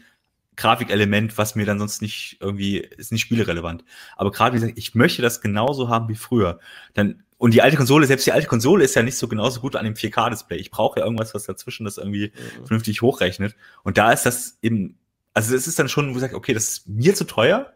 [0.57, 3.85] Grafikelement, was mir dann sonst nicht irgendwie, ist nicht spielerelevant.
[4.17, 6.59] Aber gerade wie gesagt, ich möchte das genauso haben wie früher.
[6.93, 9.77] Dann, und die alte Konsole, selbst die alte Konsole ist ja nicht so genauso gut
[9.77, 10.57] an dem 4K-Display.
[10.57, 12.33] Ich brauche ja irgendwas, was dazwischen das irgendwie
[12.65, 13.55] vernünftig hochrechnet.
[13.83, 14.97] Und da ist das eben,
[15.33, 17.71] also es ist dann schon, wo ich sage, okay, das ist mir zu teuer.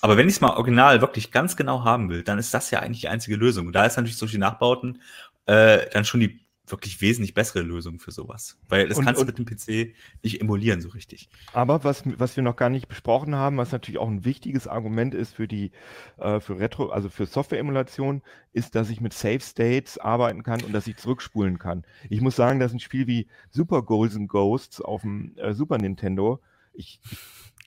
[0.00, 2.80] Aber wenn ich es mal original wirklich ganz genau haben will, dann ist das ja
[2.80, 3.66] eigentlich die einzige Lösung.
[3.66, 5.00] Und da ist natürlich die Nachbauten
[5.46, 6.40] äh, dann schon die
[6.70, 8.58] wirklich wesentlich bessere Lösung für sowas.
[8.68, 11.28] Weil das Und- kannst du mit dem PC nicht emulieren so richtig.
[11.52, 15.14] Aber was, was wir noch gar nicht besprochen haben, was natürlich auch ein wichtiges Argument
[15.14, 15.72] ist für die
[16.18, 18.22] äh, für Retro, also für Software-Emulation,
[18.52, 21.84] ist, dass ich mit Save States arbeiten kann und dass ich zurückspulen kann.
[22.10, 25.78] Ich muss sagen, dass ein Spiel wie Super Goals and Ghosts auf dem äh, Super
[25.78, 26.40] Nintendo,
[26.72, 27.00] ich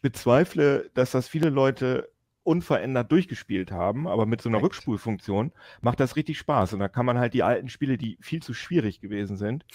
[0.02, 2.10] bezweifle, dass das viele Leute
[2.44, 4.62] unverändert durchgespielt haben, aber mit so einer.
[4.62, 6.74] Rückspulfunktion macht das richtig Spaß.
[6.74, 9.66] Und da kann man halt die alten Spiele, die viel zu schwierig gewesen sind,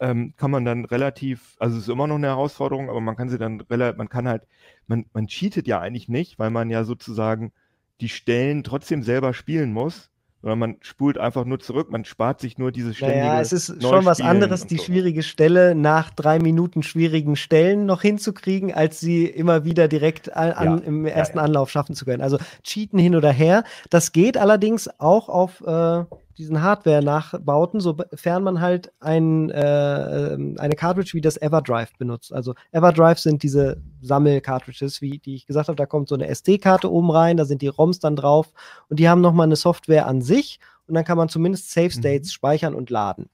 [0.00, 3.28] ähm, kann man dann relativ, also es ist immer noch eine Herausforderung, aber man kann
[3.28, 4.46] sie dann relativ, man kann halt,
[4.86, 7.52] man, man cheatet ja eigentlich nicht, weil man ja sozusagen
[8.00, 10.10] die Stellen trotzdem selber spielen muss,
[10.42, 13.82] sondern man spult einfach nur zurück, man spart sich nur diese ständige Naja, es ist
[13.82, 14.84] schon was anderes, die so.
[14.84, 20.80] schwierige Stelle nach drei Minuten schwierigen Stellen noch hinzukriegen, als sie immer wieder direkt an,
[20.80, 21.44] Ja, im ja, ersten ja.
[21.44, 22.22] Anlauf schaffen zu können.
[22.22, 23.64] Also cheaten hin oder her.
[23.90, 26.04] Das geht allerdings auch auf äh,
[26.38, 32.32] diesen Hardware-Nachbauten, sofern man halt ein, äh, eine Cartridge wie das Everdrive benutzt.
[32.32, 36.90] Also Everdrive sind diese Sammel-Cartridges, wie die ich gesagt habe, da kommt so eine SD-Karte
[36.92, 38.52] oben rein, da sind die ROMs dann drauf
[38.88, 42.28] und die haben nochmal eine Software an sich und dann kann man zumindest Save States
[42.28, 42.32] Mhm.
[42.32, 43.28] speichern und laden.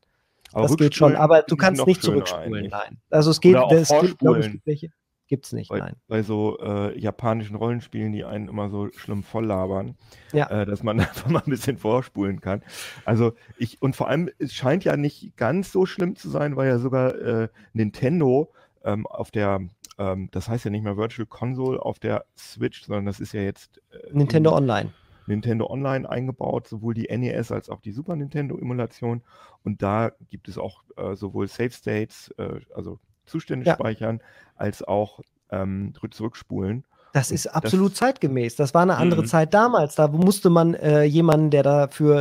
[0.52, 2.70] Aber das geht schon, aber du kannst nicht zurückspulen, eigentlich.
[2.70, 2.98] nein.
[3.10, 4.90] Also es geht, es gibt, glaube ich, welche.
[5.32, 5.96] Gibt's nicht, Bei, nein.
[6.08, 9.96] bei so äh, japanischen Rollenspielen, die einen immer so schlimm voll labern,
[10.34, 10.50] Ja.
[10.50, 12.62] äh, dass man einfach mal ein bisschen vorspulen kann.
[13.06, 16.68] Also ich, und vor allem, es scheint ja nicht ganz so schlimm zu sein, weil
[16.68, 18.52] ja sogar äh, Nintendo
[18.84, 19.62] ähm, auf der,
[19.96, 23.40] ähm, das heißt ja nicht mehr Virtual Console auf der Switch, sondern das ist ja
[23.40, 24.92] jetzt äh, Nintendo in Online.
[25.26, 29.22] Nintendo Online eingebaut, sowohl die NES als auch die Super Nintendo Emulation.
[29.64, 33.74] Und da gibt es auch äh, sowohl Save States, äh, also Zustände Ja.
[33.74, 34.20] speichern,
[34.56, 35.20] als auch
[35.50, 36.84] ähm, zurückspulen.
[37.14, 38.56] Das ist absolut das- zeitgemäß.
[38.56, 39.26] Das war eine andere Mhm.
[39.26, 39.96] Zeit damals.
[39.96, 42.20] Da musste man äh, jemanden, der dafür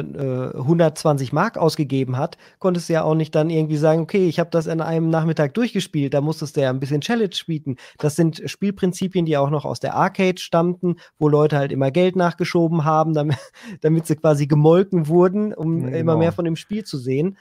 [0.53, 4.37] äh, 120 Mark ausgegeben hat, konntest du ja auch nicht dann irgendwie sagen, okay, ich
[4.37, 6.13] habe das in einem Nachmittag durchgespielt.
[6.13, 7.77] Da musstest du ja ein bisschen Challenge bieten.
[7.99, 12.17] Das sind Spielprinzipien, die auch noch aus der Arcade stammten, wo Leute halt immer Geld
[12.17, 13.37] nachgeschoben haben, damit,
[13.79, 16.17] damit sie quasi gemolken wurden, um Ja, immer genau.
[16.17, 17.37] mehr von dem Spiel zu sehen.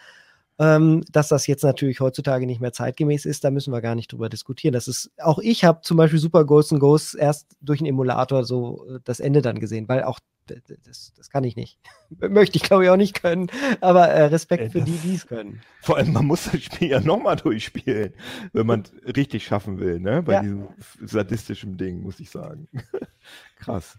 [0.61, 4.13] Ähm, dass das jetzt natürlich heutzutage nicht mehr zeitgemäß ist, da müssen wir gar nicht
[4.13, 4.75] drüber diskutieren.
[4.75, 8.45] Das ist, auch ich habe zum Beispiel Super Ghosts and Ghosts erst durch einen Emulator
[8.45, 10.21] so äh, das Ende dann gesehen, weil auch
[10.85, 11.79] das, das kann ich nicht.
[12.29, 13.51] Möchte ich glaube ich auch nicht können,
[13.81, 15.63] aber äh, Respekt Äh, für die, die es können.
[15.81, 18.13] Vor allem, man muss das Spiel ja nochmal durchspielen,
[18.53, 20.23] wenn man es richtig schaffen will, ne?
[20.23, 20.43] Bei Ja.
[20.43, 20.69] diesem
[21.03, 22.69] sadistischen Ding, muss ich sagen.
[23.57, 23.97] Krass.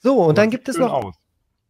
[0.00, 1.14] So, und dann gibt es noch aus.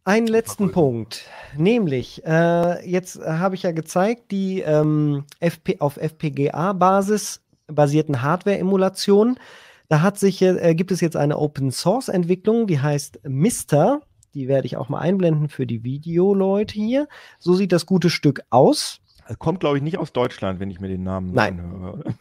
[0.09, 0.71] Einen letzten.
[0.71, 1.25] Punkt,
[1.57, 9.39] nämlich äh, jetzt habe ich ja gezeigt, die ähm, FP, auf FPGA-Basis basierten Hardware-Emulationen.
[9.87, 14.01] Da hat sich, äh, gibt es jetzt eine Open-Source-Entwicklung, die heißt Mister.
[14.35, 17.07] Die werde ich auch mal einblenden für die Videoleute hier.
[17.39, 18.99] So sieht das gute Stück aus.
[19.39, 21.59] Kommt, glaube ich, nicht aus Deutschland, wenn ich mir den Namen Nein.
[21.59, 21.93] anhöre.
[21.93, 22.03] oder?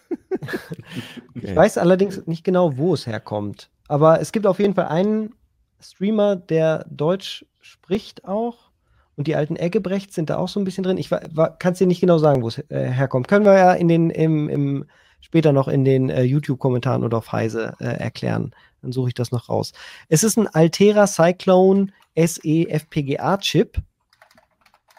[1.34, 1.57] Ich Okay.
[1.57, 3.70] weiß allerdings nicht genau, wo es herkommt.
[3.89, 5.34] Aber es gibt auf jeden Fall einen
[5.80, 8.70] Streamer, der Deutsch spricht auch.
[9.16, 10.96] Und die alten Eggebrechts sind da auch so ein bisschen drin.
[10.96, 13.26] Ich kann es dir nicht genau sagen, wo es äh, herkommt.
[13.26, 14.84] Können wir ja in den, im, im,
[15.20, 18.54] später noch in den äh, YouTube-Kommentaren oder auf Heise äh, erklären.
[18.80, 19.72] Dann suche ich das noch raus.
[20.08, 23.78] Es ist ein Altera Cyclone SE FPGA-Chip.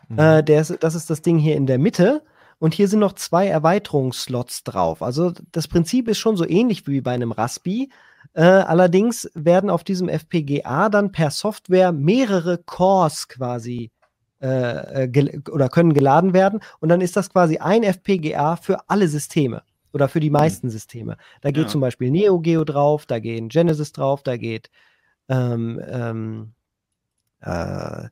[0.09, 0.19] Mhm.
[0.19, 2.21] Äh, das ist das Ding hier in der Mitte.
[2.59, 5.01] Und hier sind noch zwei Erweiterungsslots drauf.
[5.01, 7.89] Also das Prinzip ist schon so ähnlich wie bei einem Raspi.
[8.33, 13.91] Äh, allerdings werden auf diesem FPGA dann per Software mehrere Cores quasi
[14.39, 16.59] äh, gel oder können geladen werden.
[16.79, 19.63] Und dann ist das quasi ein FPGA für alle Systeme
[19.93, 21.17] oder für die meisten Systeme.
[21.41, 21.69] Da geht Ja.
[21.69, 24.69] zum Beispiel Neo Geo drauf, da gehen Genesis drauf, da geht
[25.27, 26.53] ähm, ähm,
[27.41, 28.09] äh,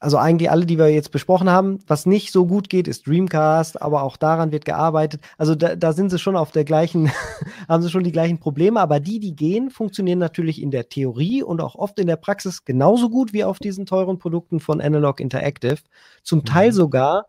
[0.00, 1.80] also eigentlich alle, die wir jetzt besprochen haben.
[1.86, 5.20] Was nicht so gut geht, ist Dreamcast, aber auch daran wird gearbeitet.
[5.36, 7.10] Also da, da sind sie schon auf der gleichen,
[7.68, 11.42] haben sie schon die gleichen Probleme, aber die, die gehen, funktionieren natürlich in der Theorie
[11.42, 15.20] und auch oft in der Praxis genauso gut wie auf diesen teuren Produkten von Analog
[15.20, 15.78] Interactive.
[16.22, 16.74] Zum Teil mhm.
[16.74, 17.26] sogar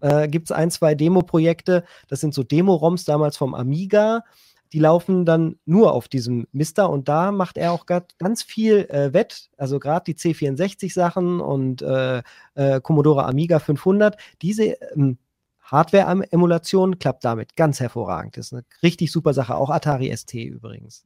[0.00, 4.24] äh, gibt es ein, zwei Demo-Projekte, das sind so Demo-ROMs damals vom Amiga,
[4.72, 9.12] die laufen dann nur auf diesem Mister und da macht er auch ganz viel äh,
[9.12, 12.22] Wett, also gerade die C64-Sachen und äh,
[12.54, 15.18] äh, Commodore Amiga 500, diese ähm,
[15.62, 18.36] Hardware-Emulation klappt damit ganz hervorragend.
[18.36, 21.04] Das ist eine richtig super Sache, auch Atari ST übrigens.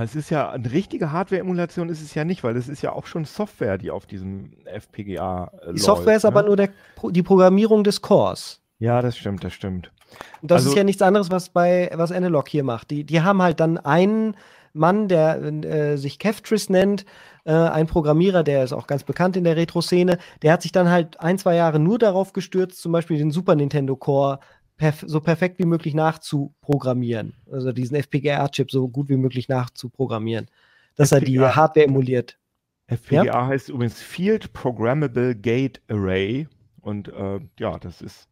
[0.00, 3.06] Es ist ja eine richtige Hardware-Emulation ist es ja nicht, weil es ist ja auch
[3.06, 6.28] schon Software, die auf diesem FPGA äh, Die läuft, Software ist ne?
[6.28, 6.70] aber nur der,
[7.10, 8.60] die Programmierung des Cores.
[8.78, 9.92] Ja, das stimmt, das stimmt.
[10.42, 12.90] Und das also, ist ja nichts anderes, was bei was Analog hier macht.
[12.90, 14.36] Die, die haben halt dann einen
[14.72, 17.04] Mann, der äh, sich Keftris nennt,
[17.44, 20.90] äh, ein Programmierer, der ist auch ganz bekannt in der Retro-Szene, der hat sich dann
[20.90, 24.38] halt ein, zwei Jahre nur darauf gestürzt, zum Beispiel den Super Nintendo Core
[24.76, 27.34] perf so perfekt wie möglich nachzuprogrammieren.
[27.50, 30.48] Also diesen FPGA-Chip so gut wie möglich nachzuprogrammieren.
[30.96, 31.18] Dass FPGA.
[31.18, 32.38] er die Hardware emuliert.
[32.86, 33.46] FPGA ja?
[33.46, 36.46] heißt übrigens Field Programmable Gate Array.
[36.82, 38.28] Und äh, ja, das ist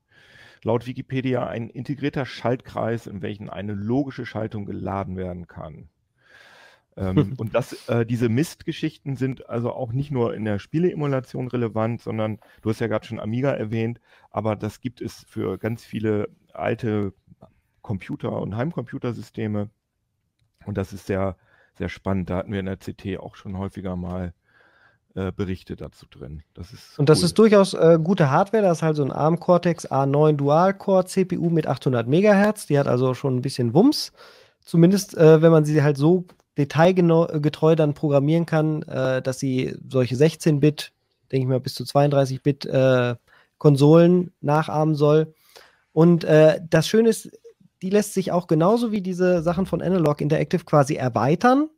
[0.65, 5.89] laut Wikipedia ein integrierter Schaltkreis, in welchen eine logische Schaltung geladen werden kann.
[6.97, 12.01] ähm, und das, äh, diese Mistgeschichten sind also auch nicht nur in der Spieleemulation relevant,
[12.01, 14.01] sondern du hast ja gerade schon Amiga erwähnt,
[14.31, 17.13] aber das gibt es für ganz viele alte
[17.83, 19.71] Computer- und Heimcomputersysteme.
[20.65, 21.37] Und das ist sehr,
[21.75, 22.31] sehr spannend.
[22.31, 24.33] Da hatten wir in der CT auch schon häufiger mal
[25.15, 26.43] äh, Berichte dazu drin.
[26.55, 27.25] Das ist und das cool.
[27.25, 28.63] ist durchaus äh, gute Hardware.
[28.63, 32.67] Das ist halt so ein ARM Cortex A9 Dual-Core CPU mit 800 MHz.
[32.67, 34.13] Die hat also schon ein bisschen Wumms.
[34.61, 36.25] Zumindest, äh, wenn man sie halt so
[36.57, 40.93] detailgetreu dann programmieren kann, äh, dass sie solche 16-Bit,
[41.31, 43.17] denke ich mal, bis zu 32-Bit äh,
[43.59, 45.35] Konsolen nachahmen soll.
[45.93, 47.31] Und äh, das Schöne ist,
[47.83, 51.69] die lässt sich auch genauso wie diese Sachen von Analog Interactive quasi erweitern.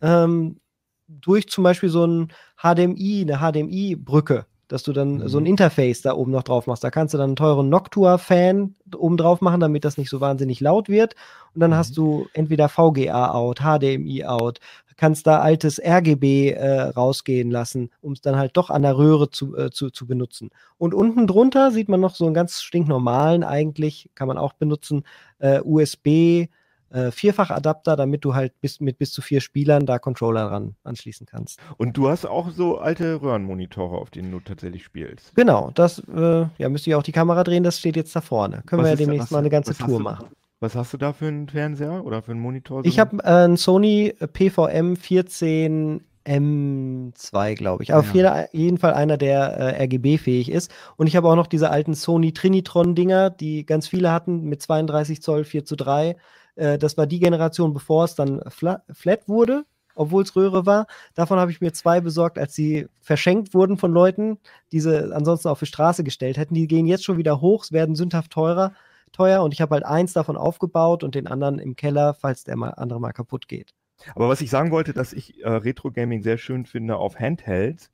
[0.00, 0.60] Ähm,
[1.08, 2.28] durch zum Beispiel so ein
[2.60, 5.28] HDMI, eine HDMI-Brücke, dass du dann mhm.
[5.28, 5.50] so ein mhm.
[5.50, 6.84] Interface da oben noch drauf machst.
[6.84, 10.60] Da kannst du dann einen teuren Noctua-Fan oben drauf machen, damit das nicht so wahnsinnig
[10.60, 11.14] laut wird.
[11.54, 11.76] Und dann mhm.
[11.76, 14.60] hast du entweder VGA-Out, HDMI-Out,
[14.96, 19.30] kannst da altes RGB äh, rausgehen lassen, um es dann halt doch an der Röhre
[19.30, 20.50] zu, äh, zu, zu benutzen.
[20.78, 25.04] Und unten drunter sieht man noch so einen ganz stinknormalen, eigentlich kann man auch benutzen,
[25.38, 26.48] äh, USB
[26.90, 31.26] äh, Vierfachadapter, damit du halt bis, mit bis zu vier Spielern da Controller ran anschließen
[31.26, 31.60] kannst.
[31.76, 35.34] Und du hast auch so alte Röhrenmonitore, auf denen du tatsächlich spielst.
[35.34, 38.62] Genau, das, äh, ja, müsst ihr auch die Kamera drehen, das steht jetzt da vorne.
[38.66, 40.28] Können was wir ja demnächst mal eine ganze Tour machen.
[40.60, 42.82] Was hast du da für einen Fernseher oder für einen Monitor?
[42.84, 47.92] Ich habe äh, einen Sony PVM 14 M2, glaube ich.
[47.92, 48.08] Aber ja.
[48.08, 50.70] auf jeden, jeden Fall einer, der äh, RGB-fähig ist.
[50.96, 55.22] Und ich habe auch noch diese alten Sony Trinitron-Dinger, die ganz viele hatten, mit 32
[55.22, 56.16] Zoll 4 zu 3.
[56.56, 60.86] Äh, das war die Generation, bevor es dann flat, flat wurde, obwohl es Röhre war.
[61.14, 64.38] Davon habe ich mir zwei besorgt, als sie verschenkt wurden von Leuten,
[64.72, 66.54] die sie ansonsten auf die Straße gestellt hätten.
[66.54, 68.72] Die gehen jetzt schon wieder hoch, es werden sündhaft teurer,
[69.12, 72.56] teuer und ich habe halt eins davon aufgebaut und den anderen im Keller, falls der
[72.56, 73.72] mal, andere mal kaputt geht.
[74.14, 77.90] Aber was ich sagen wollte, dass ich äh, Retro Gaming sehr schön finde auf Handhelds.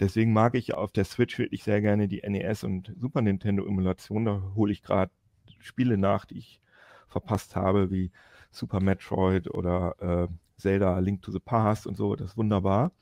[0.00, 4.24] Deswegen mag ich auf der Switch wirklich sehr gerne die NES und Super Nintendo Emulation.
[4.24, 5.12] Da hole ich gerade
[5.60, 6.61] Spiele nach, die ich
[7.12, 8.10] verpasst habe, wie
[8.50, 12.92] Super Metroid oder äh, Zelda Link to the Past und so, das ist wunderbar.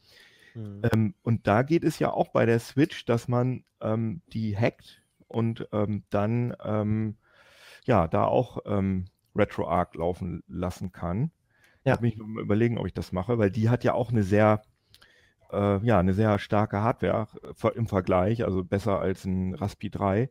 [0.54, 0.82] Mhm.
[0.92, 5.02] Ähm, und da geht es ja auch bei der Switch, dass man ähm, die hackt
[5.28, 7.16] und ähm, dann ähm,
[7.84, 11.30] ja da auch ähm, RetroArch laufen lassen kann.
[11.84, 11.94] Ja.
[11.94, 14.62] Ich mich nur überlegen, ob ich das mache, weil die hat ja auch eine sehr
[15.52, 20.30] äh, ja, eine sehr starke Hardware äh, im Vergleich, also besser als ein Raspi 3.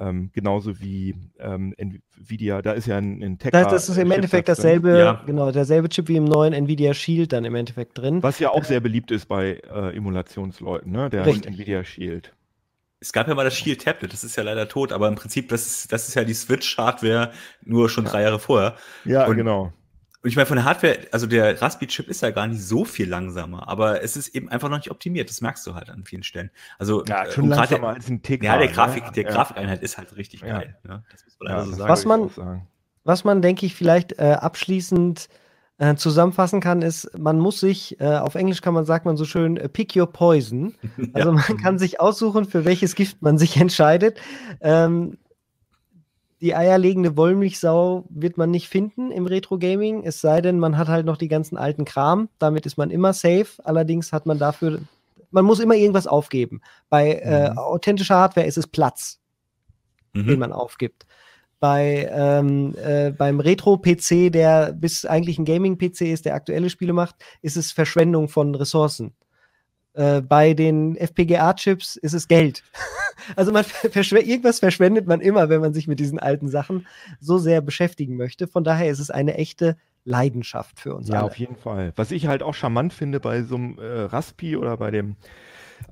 [0.00, 3.50] Ähm, genauso wie ähm, Nvidia, da ist ja ein, ein Tech.
[3.50, 5.22] Das, das ist im Endeffekt dasselbe, ja.
[5.26, 8.22] genau, derselbe Chip wie im neuen Nvidia Shield dann im Endeffekt drin.
[8.22, 11.10] Was ja auch sehr beliebt ist bei äh, Emulationsleuten, ne?
[11.10, 11.52] Der Richtig.
[11.52, 12.32] Nvidia Shield.
[13.00, 15.48] Es gab ja mal das Shield Tablet, das ist ja leider tot, aber im Prinzip,
[15.48, 17.32] das ist, das ist ja die Switch-Hardware
[17.64, 18.76] nur schon drei Jahre vorher.
[19.04, 19.72] Ja, Und genau.
[20.20, 23.08] Und ich meine, von der Hardware, also der Raspi-Chip ist ja gar nicht so viel
[23.08, 25.30] langsamer, aber es ist eben einfach noch nicht optimiert.
[25.30, 26.50] Das merkst du halt an vielen Stellen.
[26.78, 28.42] Also ja, äh, schon langsamer als ein Tick.
[28.42, 29.12] Ja, der Grafik, ne?
[29.12, 29.30] der ja.
[29.30, 30.58] Grafikeinheit ist halt richtig ja.
[30.58, 30.76] geil.
[30.82, 31.04] Ne?
[31.12, 31.88] Das muss man ja, so sagen.
[31.88, 32.66] Was man,
[33.04, 35.28] was man, denke ich, vielleicht äh, abschließend
[35.78, 39.24] äh, zusammenfassen kann, ist, man muss sich, äh, auf Englisch kann man, sagt man so
[39.24, 40.74] schön, äh, pick your poison.
[41.12, 44.18] Also man kann sich aussuchen, für welches Gift man sich entscheidet.
[44.60, 45.16] Ähm,
[46.40, 51.04] die eierlegende Wollmilchsau wird man nicht finden im Retro-Gaming, es sei denn, man hat halt
[51.06, 52.28] noch die ganzen alten Kram.
[52.38, 53.46] Damit ist man immer safe.
[53.64, 54.80] Allerdings hat man dafür
[55.30, 56.62] man muss immer irgendwas aufgeben.
[56.88, 57.58] Bei äh, Mhm.
[57.58, 59.20] authentischer Hardware ist es Platz,
[60.14, 60.38] den Mhm.
[60.38, 61.04] man aufgibt.
[61.60, 67.16] Bei, ähm, äh, beim Retro-PC, der bis eigentlich ein Gaming-PC ist, der aktuelle Spiele macht,
[67.42, 69.12] ist es Verschwendung von Ressourcen.
[69.98, 72.62] Äh, bei den FPGA-Chips ist es Geld.
[73.36, 76.86] also man verschw irgendwas verschwendet man immer, wenn man sich mit diesen alten Sachen
[77.18, 78.46] so sehr beschäftigen möchte.
[78.46, 81.24] Von daher ist es eine echte Leidenschaft für uns Ja, alle.
[81.24, 81.92] auf jeden Fall.
[81.96, 85.16] Was ich halt auch charmant finde bei so einem äh, Raspi oder bei dem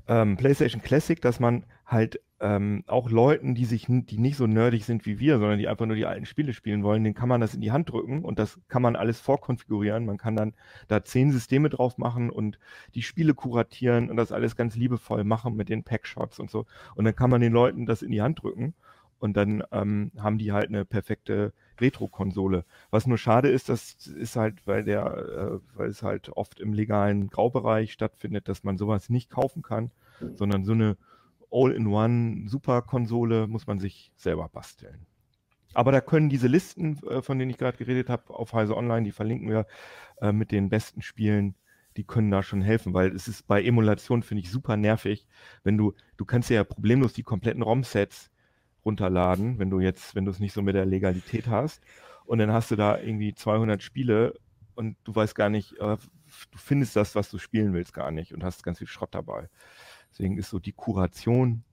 [0.07, 4.85] ähm, PlayStation Classic, dass man halt ähm, auch Leuten, die sich, die nicht so nerdig
[4.85, 7.41] sind wie wir, sondern die einfach nur die alten Spiele spielen wollen, denen kann man
[7.41, 10.05] das in die Hand drücken und das kann man alles vorkonfigurieren.
[10.05, 10.53] Man kann dann
[10.87, 12.59] da zehn Systeme drauf machen und
[12.93, 16.65] die Spiele kuratieren und das alles ganz liebevoll machen mit den Packshots und so.
[16.95, 18.75] Und dann kann man den Leuten das in die Hand drücken
[19.19, 22.65] und dann ähm, haben die halt eine perfekte Retro-Konsole.
[22.91, 26.73] Was nur schade ist, das ist halt, weil der, äh, weil es halt oft im
[26.73, 29.91] legalen Graubereich stattfindet, dass man sowas nicht kaufen kann,
[30.35, 30.97] sondern so eine
[31.51, 35.05] All-in-One Super-Konsole muss man sich selber basteln.
[35.73, 39.03] Aber da können diese Listen, äh, von denen ich gerade geredet habe, auf Heise Online,
[39.03, 39.67] die verlinken wir
[40.21, 41.55] äh, mit den besten Spielen,
[41.97, 45.27] die können da schon helfen, weil es ist bei Emulation, finde ich, super nervig,
[45.63, 48.31] wenn du, du kannst ja problemlos die kompletten ROM-Sets
[48.85, 51.81] runterladen, wenn du jetzt, wenn du es nicht so mit der Legalität hast.
[52.25, 54.33] Und dann hast du da irgendwie 200 Spiele
[54.75, 58.33] und du weißt gar nicht, äh, du findest das, was du spielen willst, gar nicht
[58.33, 59.49] und hast ganz viel Schrott dabei.
[60.17, 61.63] Deswegen ist so die Kuration,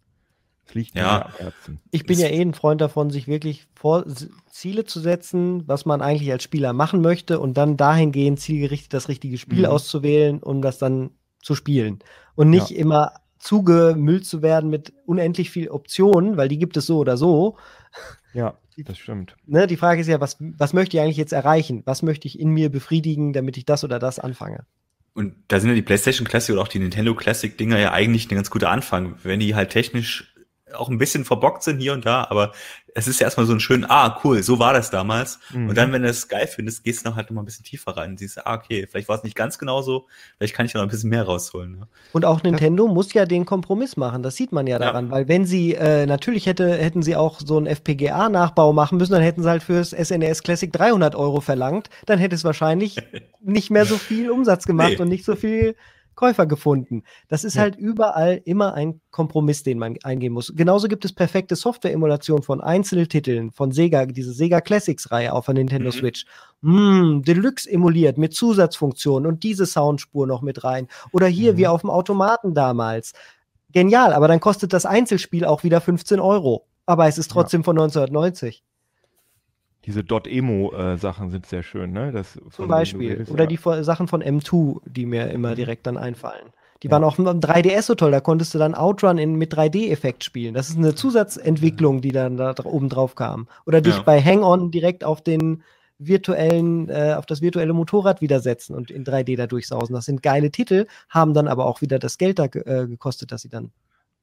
[0.67, 1.25] das liegt mir Ja.
[1.25, 1.81] am Herzen.
[1.93, 4.05] Ich bin ja eh ein Freund davon, sich wirklich vor
[4.51, 9.09] Ziele zu setzen, was man eigentlich als Spieler machen möchte und dann dahingehend zielgerichtet das
[9.09, 9.67] richtige Spiel Mhm.
[9.67, 12.01] auszuwählen, um das dann zu spielen.
[12.35, 16.99] Und nicht immer zugemüllt zu werden mit unendlich viel Optionen, weil die gibt es so
[16.99, 17.57] oder so.
[18.35, 19.37] Ja, das stimmt.
[19.47, 21.83] Ne, die Frage ist ja, was, was möchte ich eigentlich jetzt erreichen?
[21.87, 24.67] Was möchte ich in mir befriedigen, damit ich das oder das anfange?
[25.15, 28.31] Und da sind ja die PlayStation Classic oder auch die Nintendo Classic Dinger ja eigentlich
[28.31, 30.34] ein ganz guter Anfang, wenn die halt technisch
[30.75, 32.53] auch ein bisschen verbockt sind hier und da, aber
[32.97, 35.41] es ist ja erstmal so ein schön, ah, cool, so war das damals.
[35.53, 35.69] Mhm.
[35.69, 37.65] Und dann, wenn du es geil findest, gehst du noch halt noch mal ein bisschen
[37.65, 40.07] tiefer rein und siehst, ah, okay, vielleicht war es nicht ganz genau so,
[40.39, 41.73] vielleicht kann ich noch ein bisschen mehr rausholen.
[41.73, 41.89] Ne?
[42.13, 44.23] Und auch Nintendo muss ja den Kompromiss machen.
[44.23, 47.57] Das sieht man ja daran, weil wenn sie äh, natürlich hätte, hätten sie auch so
[47.57, 51.91] einen FPGA-Nachbau machen müssen, dann hätten sie halt fürs SNES Classic 300 Euro verlangt.
[52.07, 52.97] Dann hätte es wahrscheinlich
[53.43, 54.99] nicht mehr so viel Umsatz gemacht Nee.
[54.99, 55.75] und nicht so viel
[56.15, 57.03] Käufer gefunden.
[57.29, 57.63] Das ist Ja.
[57.63, 60.53] halt überall immer ein Kompromiss, den man eingehen muss.
[60.55, 65.89] Genauso gibt es perfekte Software-Emulation von Einzeltiteln, von Sega, diese Sega Classics-Reihe auf der Nintendo
[65.89, 65.93] Mhm.
[65.93, 66.27] Switch.
[66.63, 70.89] Mm, Deluxe emuliert mit Zusatzfunktionen und diese Soundspur noch mit rein.
[71.13, 71.57] Oder hier Mhm.
[71.59, 73.13] wie auf dem Automaten damals.
[73.73, 76.67] Genial, aber dann kostet das Einzelspiel auch wieder 15 Euro.
[76.87, 77.35] Aber es ist Ja.
[77.35, 78.63] trotzdem von 1990
[79.87, 82.11] Diese Dot-Emo-Sachen sind sehr schön, ne?
[82.13, 83.13] Das, zum Beispiel.
[83.13, 83.49] redest, Oder ja.
[83.49, 86.47] die Sachen von M2, die mir immer direkt dann einfallen.
[86.83, 86.93] Die Ja.
[86.93, 90.55] waren auch im 3DS so toll, da konntest du dann Outrun in, mit 3D-Effekt spielen.
[90.55, 93.47] Das ist eine Zusatzentwicklung, die dann da oben drauf kam.
[93.67, 94.03] Oder dich Ja.
[94.03, 95.63] bei Hang-On direkt auf den
[95.99, 99.95] virtuellen, äh, auf das virtuelle Motorrad widersetzen und in 3D da durchsausen.
[99.95, 103.43] Das sind geile Titel, haben dann aber auch wieder das Geld da äh, gekostet, dass
[103.43, 103.71] sie dann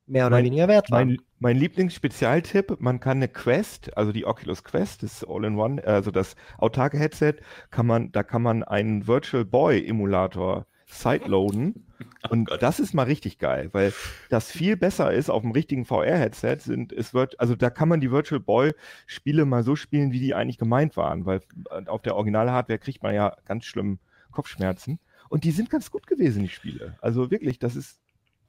[0.08, 1.08] mehr oder Mein- weniger wert waren.
[1.08, 6.36] Mein, mein Lieblingsspezialtipp, man kann eine Quest, also die Oculus Quest, das All-in-One, also das
[6.58, 7.36] autarke Headset,
[7.70, 11.88] kann man, da kann man einen Virtual Boy Emulator sideloaden.
[12.30, 12.62] Und Gott.
[12.62, 13.94] das ist mal richtig geil, weil
[14.30, 16.58] das viel besser ist auf dem richtigen VR-Headset.
[16.60, 20.34] Sind, es wird, also da kann man die Virtual Boy-Spiele mal so spielen, wie die
[20.34, 24.00] eigentlich gemeint waren, weil äh, auf der Original-Hardware kriegt man ja ganz schlimm
[24.32, 25.00] Kopfschmerzen.
[25.30, 26.98] Und die sind ganz gut gewesen, die Spiele.
[27.02, 28.01] Also wirklich, das ist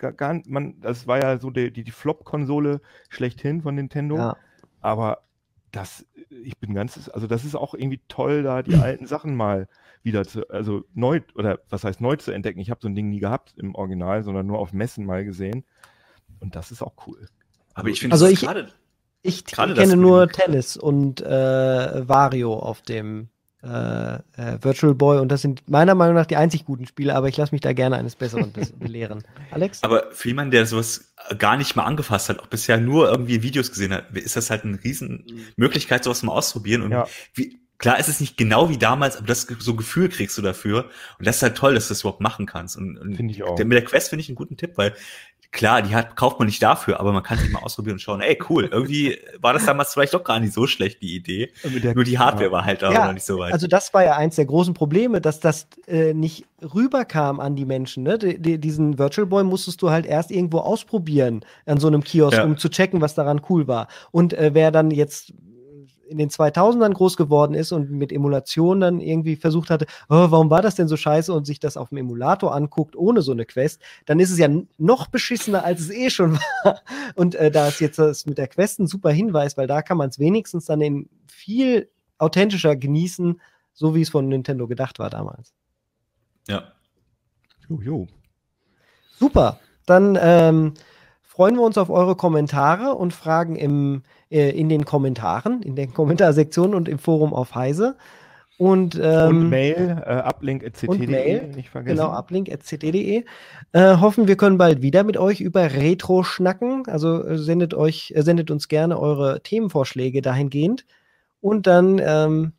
[0.03, 4.17] gar, gar man, das war ja so die, die, die Flop-Konsole schlechthin von Nintendo.
[4.17, 4.37] ja.
[4.81, 5.23] Aber
[5.71, 9.69] das, ich bin ganz, also das ist auch irgendwie toll, da die alten Sachen mal
[10.03, 12.59] wieder zu, also neu, oder was heißt neu zu entdecken.
[12.61, 15.65] Ich habe so ein Ding nie gehabt im Original, sondern nur auf Messen mal gesehen.
[16.41, 17.29] Und das ist auch cool.
[17.75, 18.73] Aber ich finde, Also ich- gerade
[19.23, 23.29] Ich kenne nur Tennis und äh, Wario auf dem
[23.63, 27.29] äh, äh, Virtual Boy und das sind meiner Meinung nach die einzig guten Spiele, aber
[27.29, 29.23] ich lasse mich da gerne eines Besseren bes- belehren.
[29.51, 29.83] Alex?
[29.83, 33.71] Aber für jemanden, der sowas gar nicht mal angefasst hat, auch bisher nur irgendwie Videos
[33.71, 35.25] gesehen hat, ist das halt eine riesen
[35.57, 36.83] Möglichkeit, sowas mal auszuprobieren.
[36.83, 37.07] Und Ja.
[37.35, 40.87] wie, klar ist es nicht genau wie damals, aber das so Gefühl kriegst du dafür.
[41.19, 42.77] Und das ist halt toll, dass du das überhaupt machen kannst.
[42.77, 43.55] Und, und Finde ich auch.
[43.55, 44.95] der- mit der Quest finde ich einen guten Tipp, weil
[45.53, 48.21] klar, die hat, kauft man nicht dafür, aber man kann sich mal ausprobieren und schauen,
[48.23, 51.53] ey, cool, irgendwie war das damals vielleicht doch gar nicht so schlecht, die Idee.
[51.95, 53.53] Nur die Hardware war halt aber Ja, noch nicht so weit.
[53.53, 57.67] Also das war ja eins der großen Probleme, dass das äh, nicht rüberkam an die
[57.67, 58.03] Menschen.
[58.03, 58.19] Ne?
[58.19, 62.39] Die, die, diesen Virtual Boy musstest du halt erst irgendwo ausprobieren an so einem Kiosk,
[62.39, 62.45] Ja.
[62.45, 63.89] um zu checken, was daran cool war.
[64.11, 65.33] Und äh, wer dann jetzt
[66.13, 70.51] in den 2000ern groß geworden ist und mit Emulation dann irgendwie versucht hatte, oh, warum
[70.51, 73.47] war das denn so scheiße und sich das auf dem Emulator anguckt ohne so eine
[73.47, 74.49] Quest, dann ist es ja
[74.79, 76.83] noch beschissener, als es eh schon war.
[77.17, 79.97] Und äh, da ist jetzt das mit der Quest ein super Hinweis, weil da kann
[79.97, 83.41] man es wenigstens dann in viel authentischer genießen,
[83.73, 85.55] so wie es von Nintendo gedacht war damals.
[86.47, 86.73] Ja.
[87.69, 88.09] Jo, jo.
[89.19, 89.59] Super.
[89.87, 90.75] Dann ähm,
[91.33, 95.95] freuen wir uns auf eure Kommentare und Fragen im, äh, in den Kommentaren, in den
[95.95, 97.97] Kommentarsektionen und im Forum auf Heise.
[98.59, 101.97] Und, ähm, und Mail, äh, uplink.ct.de, nicht vergessen.
[101.97, 103.25] Genau, uplink.ct.de.
[103.73, 106.83] Äh, hoffen, wir können bald wieder mit euch über Retro schnacken.
[106.87, 110.85] Also äh, sendet, euch, äh, sendet uns gerne eure Themenvorschläge dahingehend.
[111.41, 112.53] Und dann ähm,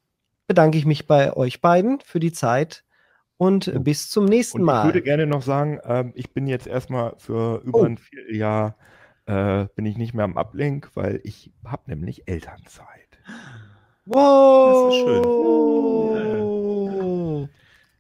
[0.48, 2.84] bedanke ich mich bei euch beiden für die Zeit
[3.44, 3.80] und so.
[3.80, 4.82] bis zum nächsten und Mal.
[4.82, 7.84] Ich würde gerne noch sagen, äh, ich bin jetzt erstmal für über oh.
[7.84, 8.76] ein Vierteljahr
[9.26, 12.88] äh, bin ich nicht mehr am Uplink, weil ich habe nämlich Elternzeit.
[14.06, 14.90] Wow!
[14.90, 15.26] Das ist schön.
[15.26, 16.20] Oh.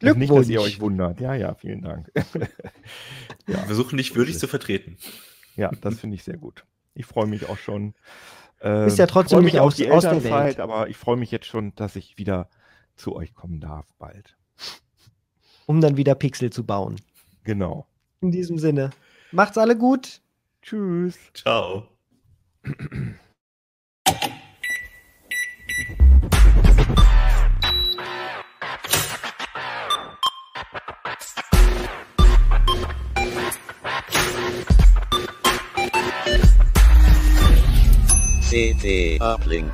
[0.01, 1.21] Also nicht, dass ihr euch wundert.
[1.21, 2.11] Ja, ja, vielen Dank.
[2.15, 2.23] ja.
[3.45, 4.97] Wir versuchen dich würdig zu vertreten.
[5.55, 6.65] Ja, das finde ich sehr gut.
[6.93, 7.93] Ich freue mich auch schon.
[8.61, 11.95] Äh, ist ja trotzdem nicht auf die Elternzeit, aber ich freue mich jetzt schon, dass
[11.95, 12.49] ich wieder
[12.95, 14.35] zu euch kommen darf bald
[15.65, 16.95] um dann wieder Pixel zu bauen.
[17.43, 17.87] Genau.
[18.21, 18.91] In diesem Sinne.
[19.31, 20.21] Macht's alle gut.
[20.61, 21.17] Tschüss.
[21.33, 21.87] Ciao.
[38.49, 39.71] CT Uplink.